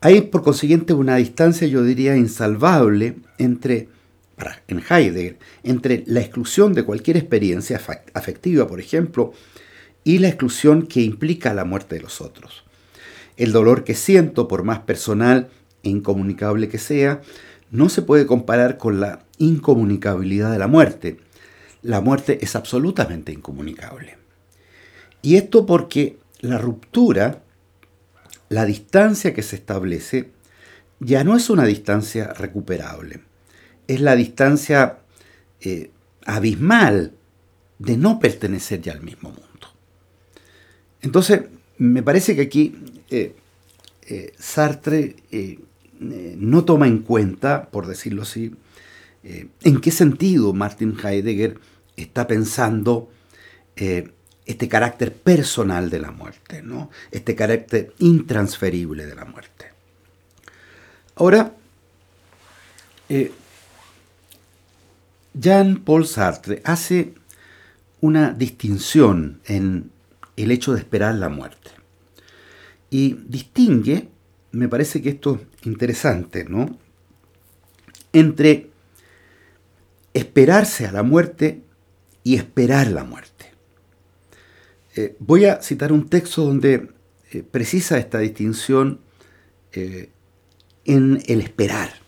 Hay 0.00 0.20
por 0.20 0.42
consiguiente 0.42 0.92
una 0.92 1.16
distancia, 1.16 1.66
yo 1.66 1.82
diría, 1.82 2.16
insalvable 2.16 3.16
entre, 3.38 3.88
en 4.68 4.82
Heidegger, 4.88 5.38
entre 5.62 6.04
la 6.06 6.20
exclusión 6.20 6.74
de 6.74 6.84
cualquier 6.84 7.16
experiencia 7.16 7.80
afectiva, 8.14 8.66
por 8.66 8.80
ejemplo, 8.80 9.32
y 10.04 10.18
la 10.18 10.28
exclusión 10.28 10.86
que 10.86 11.02
implica 11.02 11.54
la 11.54 11.64
muerte 11.64 11.96
de 11.96 12.02
los 12.02 12.20
otros. 12.20 12.64
El 13.36 13.52
dolor 13.52 13.84
que 13.84 13.94
siento, 13.94 14.48
por 14.48 14.62
más 14.62 14.80
personal 14.80 15.48
e 15.82 15.88
incomunicable 15.88 16.68
que 16.68 16.78
sea, 16.78 17.22
no 17.70 17.88
se 17.88 18.02
puede 18.02 18.26
comparar 18.26 18.78
con 18.78 19.00
la 19.00 19.24
incomunicabilidad 19.38 20.52
de 20.52 20.58
la 20.58 20.68
muerte. 20.68 21.18
La 21.82 22.00
muerte 22.00 22.38
es 22.42 22.56
absolutamente 22.56 23.32
incomunicable. 23.32 24.16
Y 25.22 25.36
esto 25.36 25.66
porque 25.66 26.18
la 26.40 26.58
ruptura, 26.58 27.42
la 28.48 28.64
distancia 28.64 29.34
que 29.34 29.42
se 29.42 29.56
establece, 29.56 30.30
ya 31.00 31.24
no 31.24 31.36
es 31.36 31.50
una 31.50 31.64
distancia 31.64 32.32
recuperable. 32.32 33.20
Es 33.86 34.00
la 34.00 34.16
distancia 34.16 34.98
eh, 35.60 35.90
abismal 36.24 37.12
de 37.78 37.96
no 37.96 38.18
pertenecer 38.18 38.80
ya 38.80 38.92
al 38.92 39.02
mismo 39.02 39.30
mundo. 39.30 39.44
Entonces, 41.02 41.42
me 41.78 42.02
parece 42.02 42.34
que 42.34 42.42
aquí 42.42 42.74
eh, 43.10 43.34
eh, 44.02 44.32
Sartre 44.38 45.16
no 45.98 46.64
toma 46.64 46.86
en 46.86 46.98
cuenta, 46.98 47.68
por 47.70 47.86
decirlo 47.86 48.22
así, 48.22 48.54
en 49.22 49.80
qué 49.80 49.90
sentido 49.90 50.52
Martin 50.52 50.96
Heidegger 51.02 51.58
está 51.96 52.26
pensando 52.26 53.10
este 53.74 54.68
carácter 54.68 55.14
personal 55.14 55.90
de 55.90 55.98
la 55.98 56.10
muerte, 56.10 56.62
¿no? 56.62 56.90
este 57.10 57.34
carácter 57.34 57.94
intransferible 57.98 59.06
de 59.06 59.14
la 59.14 59.24
muerte. 59.24 59.72
Ahora, 61.16 61.54
Jean-Paul 65.38 66.06
Sartre 66.06 66.62
hace 66.64 67.14
una 68.00 68.32
distinción 68.32 69.40
en 69.46 69.90
el 70.36 70.50
hecho 70.50 70.72
de 70.72 70.80
esperar 70.80 71.14
la 71.14 71.28
muerte. 71.28 71.70
Y 72.90 73.14
distingue, 73.26 74.08
me 74.52 74.68
parece 74.68 75.02
que 75.02 75.10
esto 75.10 75.40
es 75.60 75.66
interesante, 75.66 76.44
¿no? 76.44 76.78
Entre 78.12 78.70
esperarse 80.14 80.86
a 80.86 80.92
la 80.92 81.02
muerte 81.02 81.62
y 82.24 82.36
esperar 82.36 82.88
la 82.88 83.04
muerte. 83.04 83.52
Eh, 84.94 85.16
voy 85.18 85.44
a 85.44 85.60
citar 85.62 85.92
un 85.92 86.08
texto 86.08 86.42
donde 86.44 86.88
eh, 87.30 87.42
precisa 87.42 87.98
esta 87.98 88.18
distinción 88.18 89.00
eh, 89.72 90.08
en 90.86 91.22
el 91.26 91.42
esperar. 91.42 92.05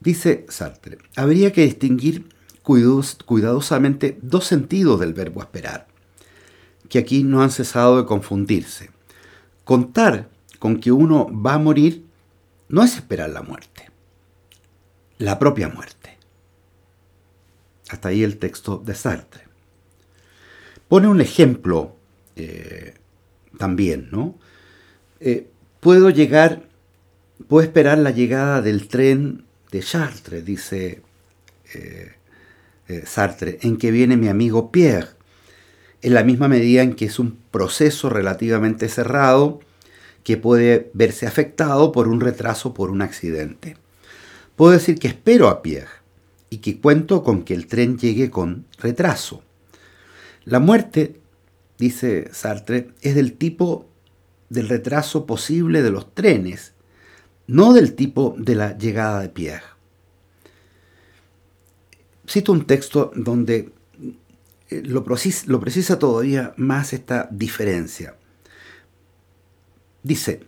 Dice 0.00 0.46
Sartre, 0.48 0.98
habría 1.16 1.52
que 1.52 1.62
distinguir 1.62 2.28
cuidadosamente 2.62 4.18
dos 4.22 4.46
sentidos 4.46 5.00
del 5.00 5.14
verbo 5.14 5.40
esperar 5.40 5.88
que 6.88 6.98
aquí 6.98 7.22
no 7.22 7.42
han 7.42 7.50
cesado 7.50 7.98
de 7.98 8.06
confundirse. 8.06 8.90
Contar 9.64 10.28
con 10.58 10.80
que 10.80 10.90
uno 10.90 11.28
va 11.30 11.54
a 11.54 11.58
morir 11.58 12.04
no 12.68 12.82
es 12.82 12.96
esperar 12.96 13.30
la 13.30 13.42
muerte, 13.42 13.90
la 15.18 15.38
propia 15.38 15.68
muerte. 15.68 16.16
Hasta 17.90 18.08
ahí 18.08 18.22
el 18.22 18.38
texto 18.38 18.78
de 18.78 18.94
Sartre. 18.94 19.44
Pone 20.88 21.08
un 21.08 21.20
ejemplo 21.20 21.96
eh, 22.36 22.94
también, 23.58 24.08
¿no? 24.10 24.38
Eh, 25.20 25.48
puedo 25.80 26.10
llegar, 26.10 26.62
puedo 27.46 27.64
esperar 27.66 27.98
la 27.98 28.10
llegada 28.10 28.62
del 28.62 28.88
tren 28.88 29.44
de 29.70 29.80
Chartres, 29.80 30.44
dice 30.44 31.02
eh, 31.74 32.12
Sartre, 33.04 33.58
en 33.62 33.76
que 33.76 33.90
viene 33.90 34.16
mi 34.16 34.28
amigo 34.28 34.70
Pierre 34.72 35.08
en 36.02 36.14
la 36.14 36.24
misma 36.24 36.48
medida 36.48 36.82
en 36.82 36.94
que 36.94 37.06
es 37.06 37.18
un 37.18 37.38
proceso 37.50 38.08
relativamente 38.08 38.88
cerrado 38.88 39.60
que 40.22 40.36
puede 40.36 40.90
verse 40.94 41.26
afectado 41.26 41.92
por 41.92 42.08
un 42.08 42.20
retraso 42.20 42.74
por 42.74 42.90
un 42.90 43.02
accidente. 43.02 43.76
Puedo 44.56 44.72
decir 44.72 44.98
que 44.98 45.08
espero 45.08 45.48
a 45.48 45.62
Pierre 45.62 45.88
y 46.50 46.58
que 46.58 46.80
cuento 46.80 47.22
con 47.22 47.44
que 47.44 47.54
el 47.54 47.66
tren 47.66 47.98
llegue 47.98 48.30
con 48.30 48.66
retraso. 48.78 49.42
La 50.44 50.60
muerte, 50.60 51.20
dice 51.78 52.28
Sartre, 52.32 52.88
es 53.02 53.14
del 53.14 53.34
tipo 53.34 53.86
del 54.48 54.68
retraso 54.68 55.26
posible 55.26 55.82
de 55.82 55.90
los 55.90 56.14
trenes, 56.14 56.72
no 57.48 57.72
del 57.72 57.94
tipo 57.94 58.36
de 58.38 58.54
la 58.54 58.76
llegada 58.78 59.22
de 59.22 59.30
Pierre. 59.30 59.64
Cito 62.28 62.52
un 62.52 62.66
texto 62.66 63.10
donde 63.16 63.72
eh, 64.68 64.82
lo, 64.84 65.02
precisa, 65.02 65.98
todavía 65.98 66.52
más 66.56 66.92
esta 66.92 67.26
diferencia. 67.32 68.16
Dice, 70.02 70.44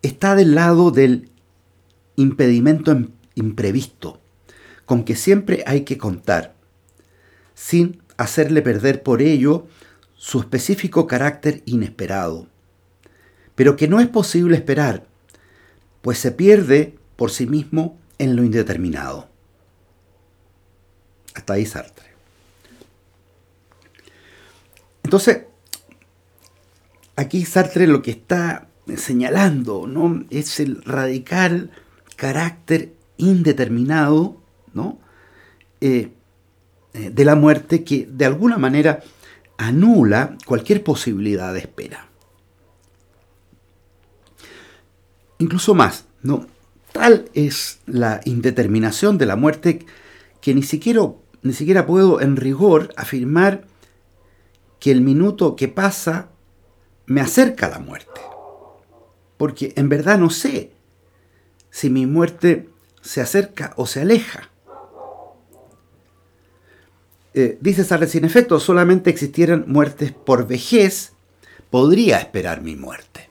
está 0.00 0.36
del 0.36 0.54
lado 0.54 0.92
del 0.92 1.28
impedimento 2.14 2.96
imprevisto, 3.34 4.20
con 4.86 5.04
que 5.04 5.16
siempre 5.16 5.64
hay 5.66 5.82
que 5.82 5.98
contar, 5.98 6.54
sin 7.54 8.00
hacerle 8.16 8.62
perder 8.62 9.02
por 9.02 9.22
ello 9.22 9.66
su 10.14 10.38
específico 10.38 11.08
carácter 11.08 11.62
inesperado, 11.66 12.46
pero 13.56 13.74
que 13.74 13.88
no 13.88 13.98
es 13.98 14.06
posible 14.06 14.56
esperar, 14.56 15.07
pues 16.02 16.18
se 16.18 16.32
pierde 16.32 16.96
por 17.16 17.30
sí 17.30 17.46
mismo 17.46 17.98
en 18.18 18.36
lo 18.36 18.44
indeterminado. 18.44 19.28
Hasta 21.34 21.54
ahí 21.54 21.66
Sartre. 21.66 22.06
Entonces, 25.02 25.44
aquí 27.16 27.44
Sartre 27.44 27.86
lo 27.86 28.02
que 28.02 28.10
está 28.10 28.68
señalando 28.96 29.86
¿no? 29.86 30.24
es 30.30 30.60
el 30.60 30.82
radical 30.82 31.70
carácter 32.16 32.94
indeterminado 33.16 34.36
¿no? 34.74 34.98
Eh, 35.80 36.10
eh, 36.94 37.10
de 37.10 37.24
la 37.24 37.34
muerte 37.34 37.84
que 37.84 38.08
de 38.10 38.24
alguna 38.24 38.58
manera 38.58 39.02
anula 39.56 40.36
cualquier 40.46 40.82
posibilidad 40.82 41.52
de 41.52 41.60
espera. 41.60 42.07
Incluso 45.38 45.74
más, 45.74 46.06
¿no? 46.22 46.46
Tal 46.92 47.30
es 47.34 47.80
la 47.86 48.20
indeterminación 48.24 49.18
de 49.18 49.26
la 49.26 49.36
muerte 49.36 49.86
que 50.40 50.54
ni 50.54 50.62
siquiera, 50.62 51.02
ni 51.42 51.52
siquiera 51.52 51.86
puedo 51.86 52.20
en 52.20 52.36
rigor 52.36 52.92
afirmar 52.96 53.64
que 54.80 54.90
el 54.90 55.00
minuto 55.00 55.56
que 55.56 55.68
pasa 55.68 56.28
me 57.06 57.20
acerca 57.20 57.66
a 57.66 57.70
la 57.70 57.78
muerte. 57.78 58.20
Porque 59.36 59.72
en 59.76 59.88
verdad 59.88 60.18
no 60.18 60.30
sé 60.30 60.72
si 61.70 61.90
mi 61.90 62.06
muerte 62.06 62.68
se 63.00 63.20
acerca 63.20 63.72
o 63.76 63.86
se 63.86 64.00
aleja. 64.00 64.50
Eh, 67.34 67.58
dice 67.60 67.84
Sartre, 67.84 68.08
sin 68.08 68.24
efecto 68.24 68.58
solamente 68.58 69.10
existieran 69.10 69.64
muertes 69.68 70.12
por 70.12 70.46
vejez, 70.46 71.12
podría 71.70 72.18
esperar 72.18 72.62
mi 72.62 72.74
muerte. 72.74 73.28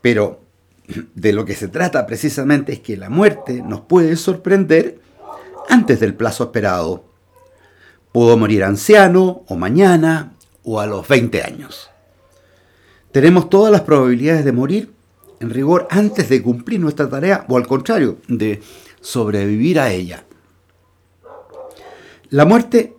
Pero 0.00 0.45
de 1.14 1.32
lo 1.32 1.44
que 1.44 1.54
se 1.54 1.68
trata 1.68 2.06
precisamente 2.06 2.72
es 2.72 2.80
que 2.80 2.96
la 2.96 3.10
muerte 3.10 3.62
nos 3.62 3.80
puede 3.82 4.16
sorprender 4.16 5.00
antes 5.68 6.00
del 6.00 6.14
plazo 6.14 6.44
esperado. 6.44 7.04
Puedo 8.12 8.36
morir 8.36 8.64
anciano 8.64 9.44
o 9.48 9.56
mañana 9.56 10.34
o 10.62 10.80
a 10.80 10.86
los 10.86 11.06
20 11.06 11.42
años. 11.42 11.90
Tenemos 13.12 13.48
todas 13.48 13.72
las 13.72 13.82
probabilidades 13.82 14.44
de 14.44 14.52
morir 14.52 14.92
en 15.40 15.50
rigor 15.50 15.86
antes 15.90 16.28
de 16.28 16.42
cumplir 16.42 16.80
nuestra 16.80 17.08
tarea 17.08 17.44
o 17.48 17.56
al 17.56 17.66
contrario, 17.66 18.18
de 18.28 18.62
sobrevivir 19.00 19.78
a 19.78 19.90
ella. 19.90 20.24
La 22.30 22.44
muerte 22.44 22.96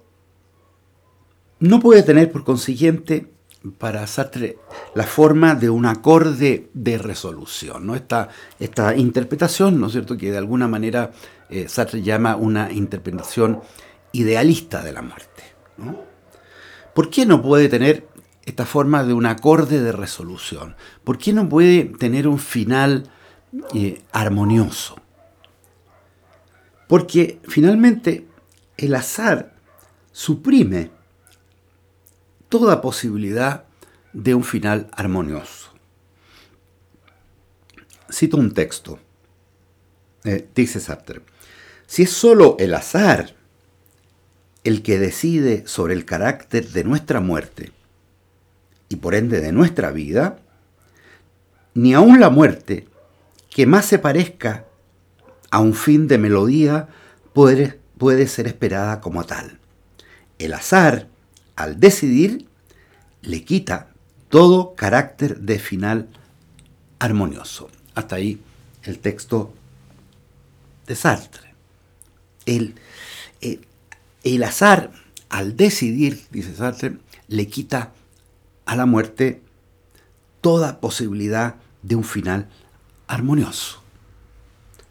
no 1.60 1.80
puede 1.80 2.04
tener 2.04 2.32
por 2.32 2.44
consiguiente 2.44 3.28
para 3.72 4.06
Sartre 4.08 4.58
la 4.96 5.04
forma 5.04 5.56
de 5.56 5.70
un 5.70 5.86
acorde 5.86 6.70
de 6.74 6.98
resolución. 6.98 7.86
¿no? 7.88 7.96
Esta, 7.96 8.30
esta 8.60 8.96
interpretación, 8.96 9.80
¿no 9.80 9.88
es 9.88 9.94
cierto?, 9.94 10.18
que 10.18 10.32
de 10.32 10.38
alguna 10.38 10.68
manera 10.68 11.12
eh, 11.50 11.68
Sartre 11.68 12.02
llama 12.02 12.36
una 12.36 12.72
interpretación 12.72 13.62
idealista 14.12 14.84
de 14.84 14.94
la 14.94 15.02
muerte. 15.02 15.44
¿Por 16.94 17.10
qué 17.10 17.26
no 17.26 17.42
puede 17.42 17.70
tener 17.70 18.08
esta 18.46 18.66
forma 18.66 19.04
de 19.04 19.14
un 19.14 19.26
acorde 19.26 19.82
de 19.82 19.92
resolución? 19.92 20.76
¿Por 21.04 21.18
qué 21.18 21.34
no 21.34 21.48
puede 21.48 21.86
tener 21.86 22.28
un 22.28 22.40
final 22.40 23.04
eh, 23.74 24.02
armonioso? 24.12 24.96
Porque 26.88 27.40
finalmente 27.48 28.28
el 28.78 28.96
azar 28.96 29.54
suprime 30.12 30.97
toda 32.50 32.82
posibilidad 32.82 33.66
de 34.14 34.36
un 34.36 34.44
final 34.44 34.90
armonioso. 34.94 35.72
Cito 38.12 38.38
un 38.38 38.54
texto. 38.54 39.00
Eh, 40.24 40.48
dice 40.56 40.80
Sartre, 40.80 41.22
si 41.86 42.04
es 42.04 42.12
solo 42.12 42.56
el 42.60 42.74
azar 42.74 43.36
el 44.64 44.84
que 44.84 45.00
decide 45.00 45.66
sobre 45.68 45.94
el 45.94 46.06
carácter 46.06 46.70
de 46.70 46.84
nuestra 46.84 47.22
muerte 47.22 47.72
y 48.90 48.98
por 48.98 49.16
ende 49.16 49.40
de 49.40 49.52
nuestra 49.52 49.92
vida, 49.92 50.40
ni 51.74 51.94
aun 51.94 52.20
la 52.20 52.30
muerte, 52.30 52.88
que 53.50 53.66
más 53.66 53.86
se 53.86 54.00
parezca 54.00 54.66
a 55.52 55.60
un 55.60 55.74
fin 55.74 56.08
de 56.08 56.18
melodía, 56.18 56.90
puede, 57.34 57.80
puede 57.98 58.28
ser 58.28 58.48
esperada 58.48 59.00
como 59.00 59.24
tal. 59.26 59.60
El 60.40 60.54
azar 60.54 61.08
al 61.58 61.80
decidir, 61.80 62.48
le 63.22 63.44
quita 63.44 63.90
todo 64.30 64.76
carácter 64.76 65.40
de 65.40 65.60
final 65.60 66.08
armonioso. 67.00 67.70
Hasta 67.96 68.16
ahí 68.16 68.40
el 68.84 69.00
texto 69.00 69.54
de 70.86 70.96
Sartre. 70.96 71.54
El, 72.46 72.76
eh, 73.42 73.60
el, 74.24 74.44
azar, 74.44 74.92
al 75.30 75.58
decidir, 75.58 76.26
dice 76.32 76.56
Sartre, 76.56 76.98
le 77.28 77.48
quita 77.48 77.92
a 78.66 78.76
la 78.76 78.86
muerte 78.86 79.42
toda 80.42 80.80
posibilidad 80.80 81.56
de 81.82 81.96
un 81.96 82.04
final 82.04 82.48
armonioso. 83.08 83.82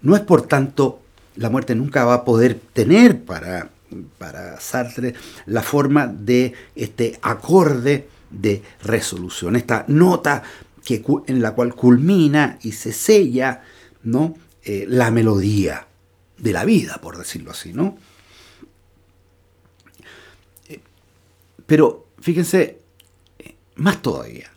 No 0.02 0.16
es 0.16 0.22
por 0.22 0.42
tanto, 0.42 1.00
la 1.36 1.48
muerte 1.48 1.74
nunca 1.76 2.04
va 2.04 2.14
a 2.14 2.24
poder 2.24 2.60
tener 2.72 3.24
para 3.24 3.70
para 4.18 4.60
Sartre 4.60 5.14
la 5.46 5.62
forma 5.62 6.06
de 6.06 6.52
este 6.74 7.18
acorde 7.22 8.08
de 8.30 8.62
resolución, 8.82 9.56
esta 9.56 9.84
nota 9.88 10.42
que, 10.84 11.02
en 11.26 11.42
la 11.42 11.54
cual 11.54 11.74
culmina 11.74 12.58
y 12.62 12.72
se 12.72 12.92
sella 12.92 13.62
¿no? 14.02 14.36
Eh, 14.62 14.86
la 14.88 15.10
melodía 15.10 15.86
de 16.38 16.52
la 16.52 16.64
vida, 16.64 16.98
por 17.02 17.18
decirlo 17.18 17.50
así. 17.50 17.72
¿no? 17.72 17.96
Eh, 20.68 20.80
pero 21.66 22.06
fíjense, 22.20 22.80
eh, 23.38 23.54
más 23.76 24.00
todavía. 24.00 24.50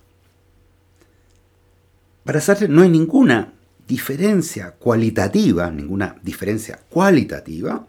Para 2.24 2.42
Sartre 2.42 2.68
no 2.68 2.84
hay 2.84 2.89
ninguna 2.89 3.54
diferencia 3.88 4.72
cualitativa, 4.72 5.72
ninguna 5.72 6.15
diferencia 6.22 6.80
cualitativa 6.89 7.88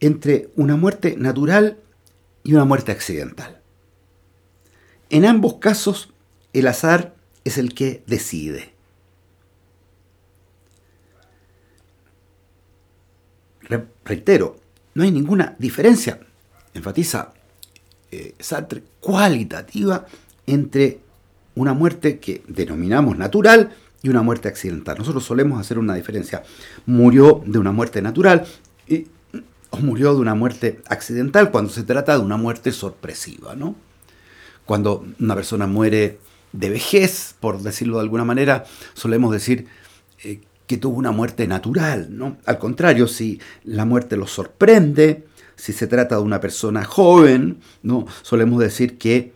entre 0.00 0.50
una 0.56 0.76
muerte 0.76 1.16
natural 1.16 1.78
y 2.44 2.54
una 2.54 2.64
muerte 2.64 2.92
accidental. 2.92 3.60
En 5.10 5.24
ambos 5.24 5.54
casos, 5.54 6.12
el 6.52 6.66
azar 6.66 7.14
es 7.44 7.58
el 7.58 7.74
que 7.74 8.02
decide. 8.06 8.76
reitero, 14.04 14.56
no 14.94 15.02
hay 15.02 15.10
ninguna 15.10 15.54
diferencia, 15.58 16.18
enfatiza 16.72 17.34
eh, 18.10 18.34
Sartre, 18.38 18.82
cualitativa 19.00 20.06
entre 20.46 21.00
una 21.54 21.74
muerte 21.74 22.18
que 22.18 22.42
denominamos 22.48 23.18
natural 23.18 23.76
y 24.02 24.08
una 24.08 24.22
muerte 24.22 24.48
accidental. 24.48 24.96
Nosotros 24.96 25.24
solemos 25.24 25.60
hacer 25.60 25.78
una 25.78 25.94
diferencia. 25.94 26.42
Murió 26.86 27.42
de 27.44 27.58
una 27.58 27.72
muerte 27.72 28.00
natural 28.00 28.46
y 28.86 29.06
murió 29.80 30.14
de 30.14 30.20
una 30.20 30.34
muerte 30.34 30.80
accidental 30.88 31.50
cuando 31.50 31.70
se 31.70 31.82
trata 31.82 32.16
de 32.16 32.24
una 32.24 32.36
muerte 32.36 32.72
sorpresiva, 32.72 33.54
¿no? 33.54 33.76
Cuando 34.64 35.06
una 35.18 35.34
persona 35.34 35.66
muere 35.66 36.18
de 36.52 36.70
vejez, 36.70 37.34
por 37.40 37.60
decirlo 37.62 37.96
de 37.96 38.02
alguna 38.02 38.24
manera, 38.24 38.64
solemos 38.94 39.32
decir 39.32 39.66
eh, 40.24 40.40
que 40.66 40.76
tuvo 40.76 40.98
una 40.98 41.10
muerte 41.10 41.46
natural, 41.46 42.08
¿no? 42.10 42.38
Al 42.44 42.58
contrario, 42.58 43.06
si 43.08 43.40
la 43.64 43.84
muerte 43.84 44.16
lo 44.16 44.26
sorprende, 44.26 45.26
si 45.56 45.72
se 45.72 45.86
trata 45.86 46.16
de 46.16 46.22
una 46.22 46.40
persona 46.40 46.84
joven, 46.84 47.60
¿no? 47.82 48.06
Solemos 48.22 48.60
decir 48.60 48.98
que, 48.98 49.32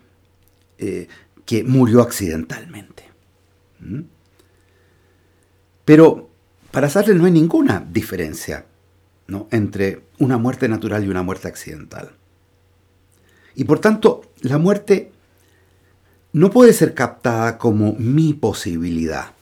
eh, 0.78 1.08
que 1.44 1.64
murió 1.64 2.02
accidentalmente. 2.02 3.10
Pero 5.84 6.30
para 6.70 6.88
Sartre 6.88 7.14
no 7.14 7.24
hay 7.24 7.32
ninguna 7.32 7.86
diferencia 7.90 8.66
entre 9.50 10.02
una 10.18 10.38
muerte 10.38 10.68
natural 10.68 11.04
y 11.04 11.08
una 11.08 11.22
muerte 11.22 11.48
accidental. 11.48 12.12
Y 13.54 13.64
por 13.64 13.78
tanto, 13.78 14.22
la 14.40 14.58
muerte 14.58 15.12
no 16.32 16.50
puede 16.50 16.72
ser 16.72 16.94
captada 16.94 17.58
como 17.58 17.94
mi 17.94 18.32
posibilidad. 18.34 19.32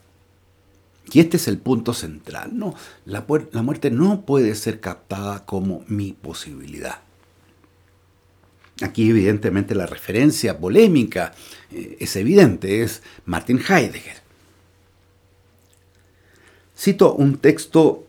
Y 1.12 1.20
este 1.20 1.36
es 1.36 1.48
el 1.48 1.58
punto 1.58 1.92
central. 1.92 2.50
No, 2.56 2.74
la, 3.04 3.24
la 3.52 3.62
muerte 3.62 3.90
no 3.90 4.22
puede 4.22 4.54
ser 4.54 4.80
captada 4.80 5.44
como 5.44 5.84
mi 5.88 6.12
posibilidad. 6.12 7.00
Aquí 8.82 9.10
evidentemente 9.10 9.74
la 9.74 9.86
referencia 9.86 10.58
polémica 10.58 11.32
eh, 11.70 11.96
es 12.00 12.16
evidente, 12.16 12.82
es 12.82 13.02
Martin 13.26 13.58
Heidegger. 13.58 14.20
Cito 16.76 17.12
un 17.14 17.36
texto 17.38 18.06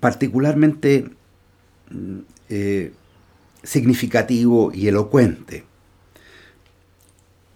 particularmente 0.00 1.10
mm, 1.90 2.18
eh, 2.48 2.92
significativo 3.62 4.70
y 4.72 4.88
elocuente. 4.88 5.64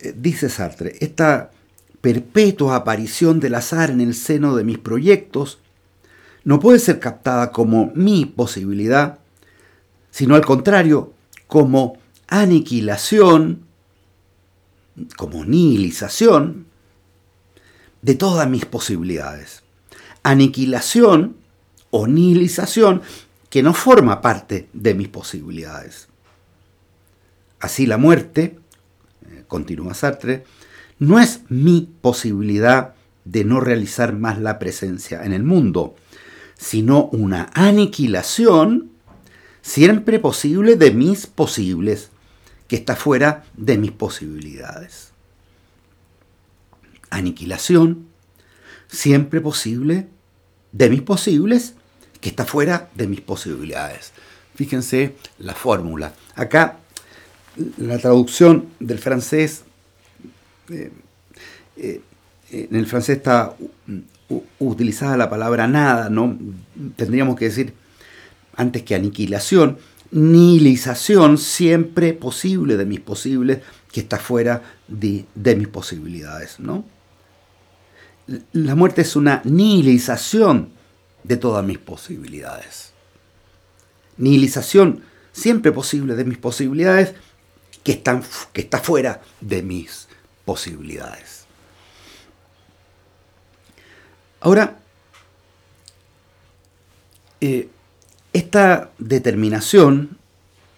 Eh, 0.01 0.15
dice 0.17 0.49
Sartre, 0.49 0.97
esta 1.01 1.51
perpetua 2.01 2.77
aparición 2.77 3.41
del 3.41 3.55
azar 3.55 3.91
en 3.91 4.01
el 4.01 4.15
seno 4.15 4.57
de 4.57 4.65
mis 4.65 4.79
proyectos 4.79 5.61
no 6.45 6.59
puede 6.59 6.81
ser 6.81 6.99
captada 6.99 7.53
como 7.53 7.93
mi 7.95 8.27
posibilidad, 8.27 9.21
sino 10.11 10.35
al 10.35 10.45
contrario, 10.45 11.13
como 11.47 11.99
aniquilación 12.27 13.67
como 15.17 15.45
nihilización 15.45 16.67
de 18.03 18.15
todas 18.15 18.49
mis 18.49 18.65
posibilidades. 18.65 19.63
Aniquilación 20.23 21.37
o 21.93 22.09
nihilización 22.09 23.03
que 23.49 23.63
no 23.63 23.75
forma 23.75 24.21
parte 24.21 24.69
de 24.73 24.95
mis 24.95 25.09
posibilidades. 25.09 26.09
Así 27.61 27.87
la 27.87 27.99
muerte, 27.99 28.59
eh, 29.29 29.45
continúa 29.47 29.95
Sartre, 29.95 30.45
no 30.99 31.21
es 31.21 31.43
mi 31.49 31.89
posibilidad 32.01 32.95
de 33.25 33.45
no 33.45 33.61
realizar 33.61 34.15
más 34.15 34.41
la 34.41 34.59
presencia 34.59 35.23
en 35.25 35.33
el 35.33 35.45
mundo, 35.45 35.95
sino 36.57 37.05
una 37.13 37.51
aniquilación 37.53 38.91
siempre 39.61 40.19
posible 40.19 40.77
de 40.77 40.91
mis 40.91 41.27
posibles, 41.27 42.11
que 42.69 42.77
está 42.77 42.97
fuera 42.97 43.45
de 43.55 43.77
mis 43.77 43.93
posibilidades. 43.93 45.13
Aniquilación 47.11 48.07
siempre 48.89 49.43
posible 49.43 50.09
de 50.73 50.89
mis 50.89 51.03
posibles, 51.03 51.75
que 52.23 52.31
está 52.31 52.47
fuera 52.47 52.89
de 52.95 53.09
mis 53.09 53.21
posibilidades. 53.21 54.13
Fíjense 54.55 55.17
la 55.41 55.55
fórmula. 55.55 56.15
Acá 56.37 56.79
la 57.77 57.99
traducción 57.99 58.69
del 58.81 58.99
francés, 58.99 59.65
eh, 60.71 60.91
eh, 61.77 62.01
en 62.51 62.77
el 62.77 62.87
francés 62.87 63.19
está 63.19 63.55
utilizada 64.61 65.17
la 65.17 65.29
palabra 65.29 65.67
nada, 65.67 66.09
¿no? 66.09 66.39
Tendríamos 66.97 67.37
que 67.37 67.47
decir, 67.47 67.75
antes 68.57 68.83
que 68.85 68.95
aniquilación, 68.95 69.79
nihilización 70.13 71.39
siempre 71.39 72.13
posible 72.13 72.77
de 72.77 72.87
mis 72.87 73.01
posibles, 73.01 73.59
que 73.91 74.01
está 74.01 74.19
fuera 74.19 74.63
de, 74.87 75.27
de 75.35 75.57
mis 75.57 75.69
posibilidades, 75.69 76.61
¿no? 76.61 76.85
La 78.53 78.77
muerte 78.77 79.03
es 79.03 79.17
una 79.17 79.43
nihilización 79.45 80.71
de 81.25 81.37
todas 81.37 81.65
mis 81.65 81.79
posibilidades. 81.79 82.93
Nihilización 84.17 85.03
siempre 85.33 85.73
posible 85.73 86.15
de 86.15 86.25
mis 86.25 86.39
posibilidades, 86.39 87.15
que, 87.83 87.93
están, 87.93 88.23
que 88.53 88.61
está 88.61 88.79
fuera 88.79 89.23
de 89.41 89.63
mis 89.63 90.09
posibilidades. 90.45 91.45
Ahora, 94.41 94.79
eh, 97.41 97.69
esta 98.33 98.93
determinación 98.99 100.19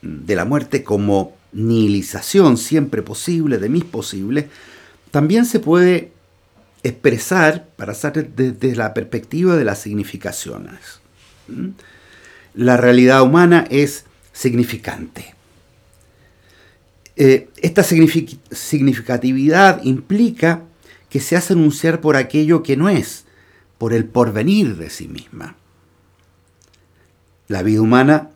de 0.03 0.37
la 0.37 0.45
muerte 0.45 0.83
como 0.83 1.37
nihilización 1.53 2.57
siempre 2.57 3.03
posible 3.03 3.59
de 3.59 3.69
mis 3.69 3.85
posibles, 3.85 4.47
también 5.11 5.47
se 5.47 5.61
puede 5.61 6.14
expresar 6.85 7.67
para 7.77 7.93
hacer 7.93 8.35
desde 8.37 8.77
la 8.77 8.95
perspectiva 8.95 9.57
de 9.57 9.65
las 9.65 9.81
significaciones. 9.81 11.01
La 12.55 12.77
realidad 12.77 13.23
humana 13.23 13.67
es 13.71 14.05
significante. 14.33 15.35
Eh, 17.17 17.49
esta 17.57 17.83
significatividad 17.83 19.83
implica 19.83 20.63
que 21.09 21.19
se 21.21 21.37
hace 21.37 21.55
anunciar 21.55 22.01
por 22.01 22.17
aquello 22.17 22.63
que 22.63 22.77
no 22.77 22.89
es, 22.89 23.25
por 23.79 23.93
el 23.95 24.05
porvenir 24.05 24.77
de 24.77 24.91
sí 24.91 25.09
misma. 25.09 25.57
La 27.49 27.63
vida 27.63 27.81
humana, 27.81 28.31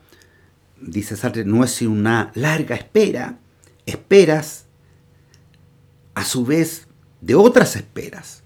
dice 0.80 1.16
Sartre, 1.16 1.44
no 1.44 1.64
es 1.64 1.82
una 1.82 2.32
larga 2.34 2.76
espera, 2.76 3.38
esperas 3.84 4.64
a 6.14 6.24
su 6.24 6.46
vez 6.46 6.87
de 7.28 7.34
otras 7.34 7.76
esperas. 7.76 8.42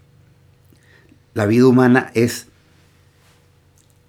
La 1.33 1.45
vida 1.45 1.65
humana 1.65 2.11
es 2.13 2.47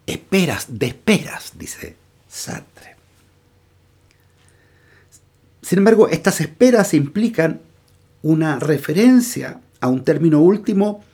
esperas 0.04 0.66
de 0.68 0.86
esperas, 0.88 1.52
dice 1.56 1.94
Sartre. 2.28 2.96
Sin 5.62 5.78
embargo, 5.78 6.08
estas 6.08 6.40
esperas 6.40 6.92
implican 6.92 7.60
una 8.22 8.58
referencia 8.58 9.60
a 9.80 9.86
un 9.86 10.02
término 10.02 10.40
último 10.40 11.04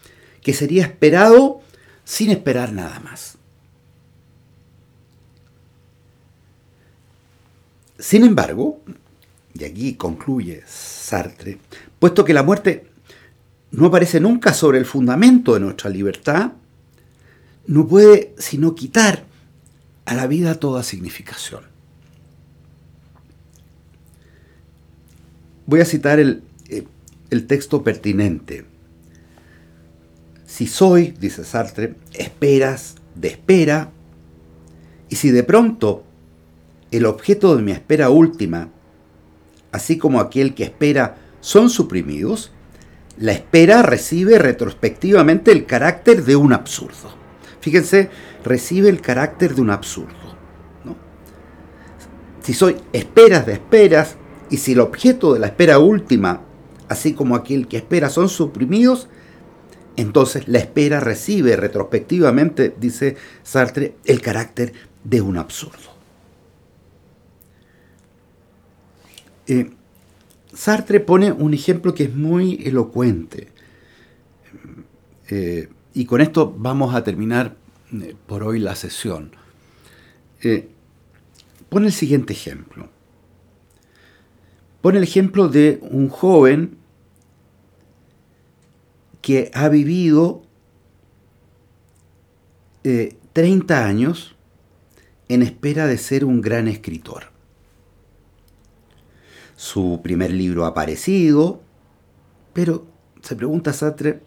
que 0.40 0.55
sería 0.55 0.85
esperado 0.85 1.61
sin 2.03 2.31
esperar 2.31 2.73
nada 2.73 2.99
más. 3.01 3.37
Sin 7.99 8.25
embargo, 8.25 8.81
y 9.53 9.64
aquí 9.64 9.96
concluye 9.96 10.62
Sartre, 10.66 11.59
puesto 11.99 12.25
que 12.25 12.33
la 12.33 12.42
muerte 12.42 12.89
no 13.72 13.87
aparece 13.87 14.20
nunca 14.20 14.52
sobre 14.52 14.78
el 14.78 14.85
fundamento 14.85 15.54
de 15.54 15.61
nuestra 15.61 15.90
libertad, 15.90 16.52
no 17.66 17.87
puede 17.87 18.35
sino 18.38 18.74
quitar 18.74 19.24
a 20.04 20.14
la 20.14 20.26
vida 20.26 20.56
toda 20.56 20.83
significación. 20.83 21.62
Voy 25.66 25.80
a 25.80 25.85
citar 25.85 26.18
el, 26.18 26.42
eh, 26.68 26.85
el 27.30 27.46
texto 27.46 27.85
pertinente. 27.85 28.64
Si 30.46 30.66
soy, 30.66 31.14
dice 31.20 31.44
Sartre, 31.44 31.94
esperas 32.12 32.96
de 33.14 33.28
espera, 33.28 33.92
y 35.09 35.16
si 35.16 35.30
de 35.30 35.44
pronto 35.44 36.04
el 36.90 37.06
objeto 37.06 37.56
de 37.56 37.62
mi 37.62 37.70
espera 37.70 38.11
última, 38.11 38.68
así 39.70 39.96
como 39.96 40.18
aquel 40.18 40.54
que 40.54 40.64
espera, 40.64 41.18
son 41.40 41.70
suprimidos, 41.70 42.50
la 43.20 43.33
espera 43.33 43.83
recibe 43.83 44.38
retrospectivamente 44.38 45.52
el 45.52 45.66
carácter 45.66 46.24
de 46.24 46.37
un 46.37 46.54
absurdo. 46.54 47.14
Fíjense, 47.61 48.09
recibe 48.42 48.88
el 48.88 49.02
carácter 49.02 49.54
de 49.54 49.61
un 49.61 49.70
absurdo. 49.70 50.16
Si 52.42 52.54
soy 52.54 52.76
esperas 52.94 53.44
de 53.44 53.52
esperas, 53.52 54.16
y 54.48 54.56
si 54.56 54.72
el 54.72 54.80
objeto 54.80 55.35
de 55.35 55.38
la 55.38 55.48
espera 55.48 55.78
última, 55.78 56.40
así 56.88 57.12
como 57.12 57.37
aquel 57.37 57.68
que 57.68 57.76
espera, 57.76 58.09
son 58.09 58.30
suprimidos, 58.30 59.09
entonces 59.96 60.48
la 60.48 60.59
espera 60.59 60.98
recibe 60.98 61.56
retrospectivamente, 61.56 62.74
dice 62.80 63.16
Sartre, 63.42 63.96
el 64.06 64.22
carácter 64.22 64.72
de 65.04 65.20
un 65.20 65.37
absurdo. 65.37 65.90
Eh, 69.46 69.70
Sartre 70.52 71.00
pone 71.00 71.32
un 71.32 71.54
ejemplo 71.54 71.94
que 71.94 72.04
es 72.04 72.14
muy 72.14 72.60
elocuente. 72.64 73.48
Eh, 75.28 75.68
y 75.94 76.04
con 76.06 76.20
esto 76.20 76.54
vamos 76.56 76.94
a 76.94 77.04
terminar 77.04 77.56
eh, 77.92 78.14
por 78.26 78.42
hoy 78.42 78.58
la 78.58 78.74
sesión. 78.74 79.32
pone 81.68 81.86
el 81.86 81.92
siguiente 81.92 82.32
ejemplo 82.32 82.88
pone 84.80 84.98
el 84.98 85.04
ejemplo 85.04 85.48
de 85.48 85.78
un 85.82 86.08
joven 86.08 86.78
que 89.20 89.50
ha 89.54 89.68
vivido 89.68 90.42
30 92.82 93.14
eh, 93.34 93.84
años 93.84 94.34
en 95.28 95.42
espera 95.42 95.86
de 95.86 95.98
ser 95.98 96.24
un 96.24 96.40
gran 96.40 96.66
escritor. 96.66 97.29
Su 99.61 100.01
primer 100.03 100.31
libro 100.33 100.64
aparecido, 100.64 101.61
pero 102.55 102.87
se 103.20 103.37
pregunta 103.37 103.75
Sartre, 103.75 104.23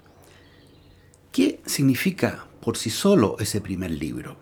¿qué 1.31 1.59
significa 1.65 2.45
por 2.61 2.77
sí 2.77 2.91
solo 2.91 3.37
ese 3.39 3.59
primer 3.59 3.89
libro? 3.89 4.37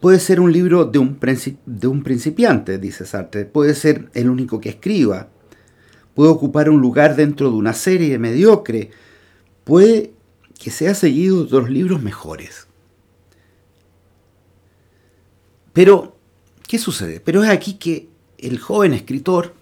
Puede 0.00 0.20
ser 0.20 0.38
un 0.38 0.52
libro 0.52 0.84
de 0.84 1.00
un, 1.00 1.18
de 1.66 1.86
un 1.88 2.04
principiante, 2.04 2.78
dice 2.78 3.04
Sartre, 3.04 3.46
puede 3.46 3.74
ser 3.74 4.10
el 4.14 4.30
único 4.30 4.60
que 4.60 4.68
escriba, 4.68 5.30
puede 6.14 6.30
ocupar 6.30 6.70
un 6.70 6.80
lugar 6.80 7.16
dentro 7.16 7.50
de 7.50 7.56
una 7.56 7.72
serie 7.72 8.16
mediocre, 8.16 8.92
puede 9.64 10.12
que 10.56 10.70
sea 10.70 10.94
seguido 10.94 11.38
de 11.38 11.42
otros 11.42 11.68
libros 11.68 12.00
mejores. 12.00 12.68
Pero, 15.72 16.15
¿qué 16.66 16.78
sucede? 16.78 17.20
Pero 17.20 17.42
es 17.44 17.50
aquí 17.50 17.74
que 17.74 18.08
el 18.38 18.58
joven 18.58 18.92
escritor, 18.92 19.54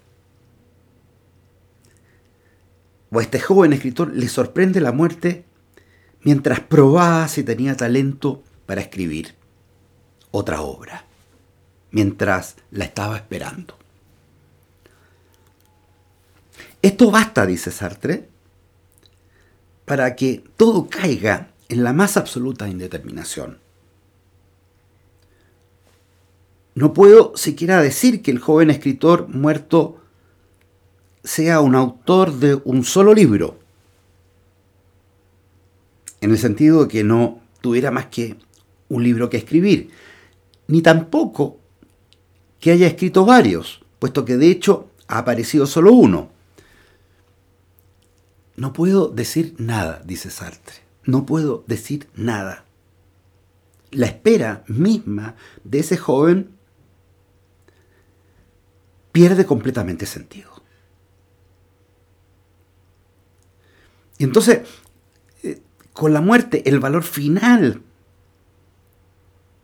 o 3.11 3.21
este 3.21 3.41
joven 3.41 3.73
escritor, 3.73 4.13
le 4.15 4.29
sorprende 4.29 4.81
la 4.81 4.93
muerte 4.93 5.45
mientras 6.23 6.61
probaba 6.61 7.29
si 7.29 7.43
tenía 7.43 7.77
talento 7.77 8.43
para 8.67 8.81
escribir 8.81 9.35
otra 10.31 10.63
obra, 10.63 11.05
mientras 11.91 12.57
la 12.71 12.85
estaba 12.85 13.17
esperando. 13.17 13.79
Esto 16.83 17.11
basta, 17.11 17.47
dice 17.47 17.71
Sartre, 17.71 18.29
para 19.85 20.17
que 20.17 20.45
todo 20.57 20.89
caiga 20.89 21.51
en 21.69 21.85
la 21.85 21.93
más 21.93 22.17
absoluta 22.17 22.69
indeterminación. 22.69 23.64
No 26.75 26.93
puedo 26.93 27.37
siquiera 27.37 27.81
decir 27.81 28.23
que 28.23 28.31
el 28.31 28.41
joven 28.41 28.71
escritor 28.71 29.29
muerto 29.29 30.01
sea 31.23 31.61
un 31.61 31.75
autor 31.75 32.35
de 32.35 32.61
un 32.65 32.85
solo 32.85 33.15
libro, 33.15 33.59
en 36.21 36.31
el 36.31 36.39
sentido 36.39 36.83
de 36.83 36.89
que 36.89 37.05
no 37.05 37.41
tuviera 37.61 37.91
más 37.91 38.07
que 38.07 38.37
un 38.89 39.05
libro 39.05 39.31
que 39.31 39.37
escribir, 39.37 39.91
ni 40.67 40.83
tampoco 40.83 41.59
que 42.61 42.73
haya 42.73 42.87
escrito 42.87 43.25
varios, 43.25 43.83
puesto 43.99 44.25
que 44.25 44.37
de 44.37 44.51
hecho 44.51 44.91
ha 45.07 45.19
aparecido 45.19 45.67
solo 45.67 45.93
uno. 45.93 46.31
No 48.57 48.73
puedo 48.73 49.09
decir 49.09 49.55
nada, 49.59 50.03
dice 50.05 50.31
Sartre, 50.31 50.77
no 51.05 51.27
puedo 51.27 51.65
decir 51.67 52.09
nada. 52.15 52.65
La 53.91 54.07
espera 54.07 54.65
misma 54.67 55.37
de 55.63 55.81
ese 55.81 55.97
joven 55.97 56.54
pierde 59.15 59.47
completamente 59.47 60.07
sentido. 60.07 60.51
Y 64.19 64.25
entonces, 64.25 64.69
eh, 65.45 65.63
con 65.93 66.13
la 66.13 66.21
muerte, 66.21 66.69
el 66.69 66.81
valor 66.81 67.05
final 67.05 67.81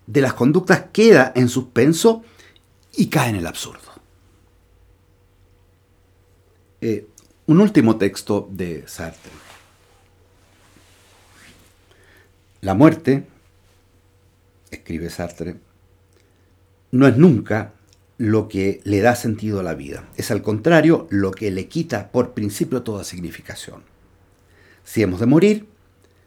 de 0.06 0.20
las 0.20 0.34
conductas 0.34 0.84
queda 0.92 1.32
en 1.34 1.48
suspenso 1.48 2.22
y 2.96 3.08
cae 3.08 3.30
en 3.30 3.36
el 3.36 3.46
absurdo. 3.48 3.90
Eh, 6.80 7.08
un 7.46 7.60
último 7.60 7.96
texto 7.98 8.48
de 8.52 8.86
Sartre. 8.86 9.32
La 12.60 12.74
muerte, 12.74 13.26
escribe 14.70 15.10
Sartre, 15.10 15.56
no 16.92 17.08
es 17.08 17.16
nunca 17.16 17.74
lo 18.20 18.48
que 18.48 18.82
le 18.84 19.00
da 19.00 19.16
sentido 19.16 19.60
a 19.60 19.62
la 19.62 19.72
vida. 19.72 20.04
Es 20.14 20.30
al 20.30 20.42
contrario 20.42 21.06
lo 21.08 21.30
que 21.30 21.50
le 21.50 21.68
quita 21.68 22.12
por 22.12 22.34
principio 22.34 22.82
toda 22.82 23.02
significación. 23.02 23.82
Si 24.84 25.00
hemos 25.00 25.20
de 25.20 25.26
morir, 25.26 25.66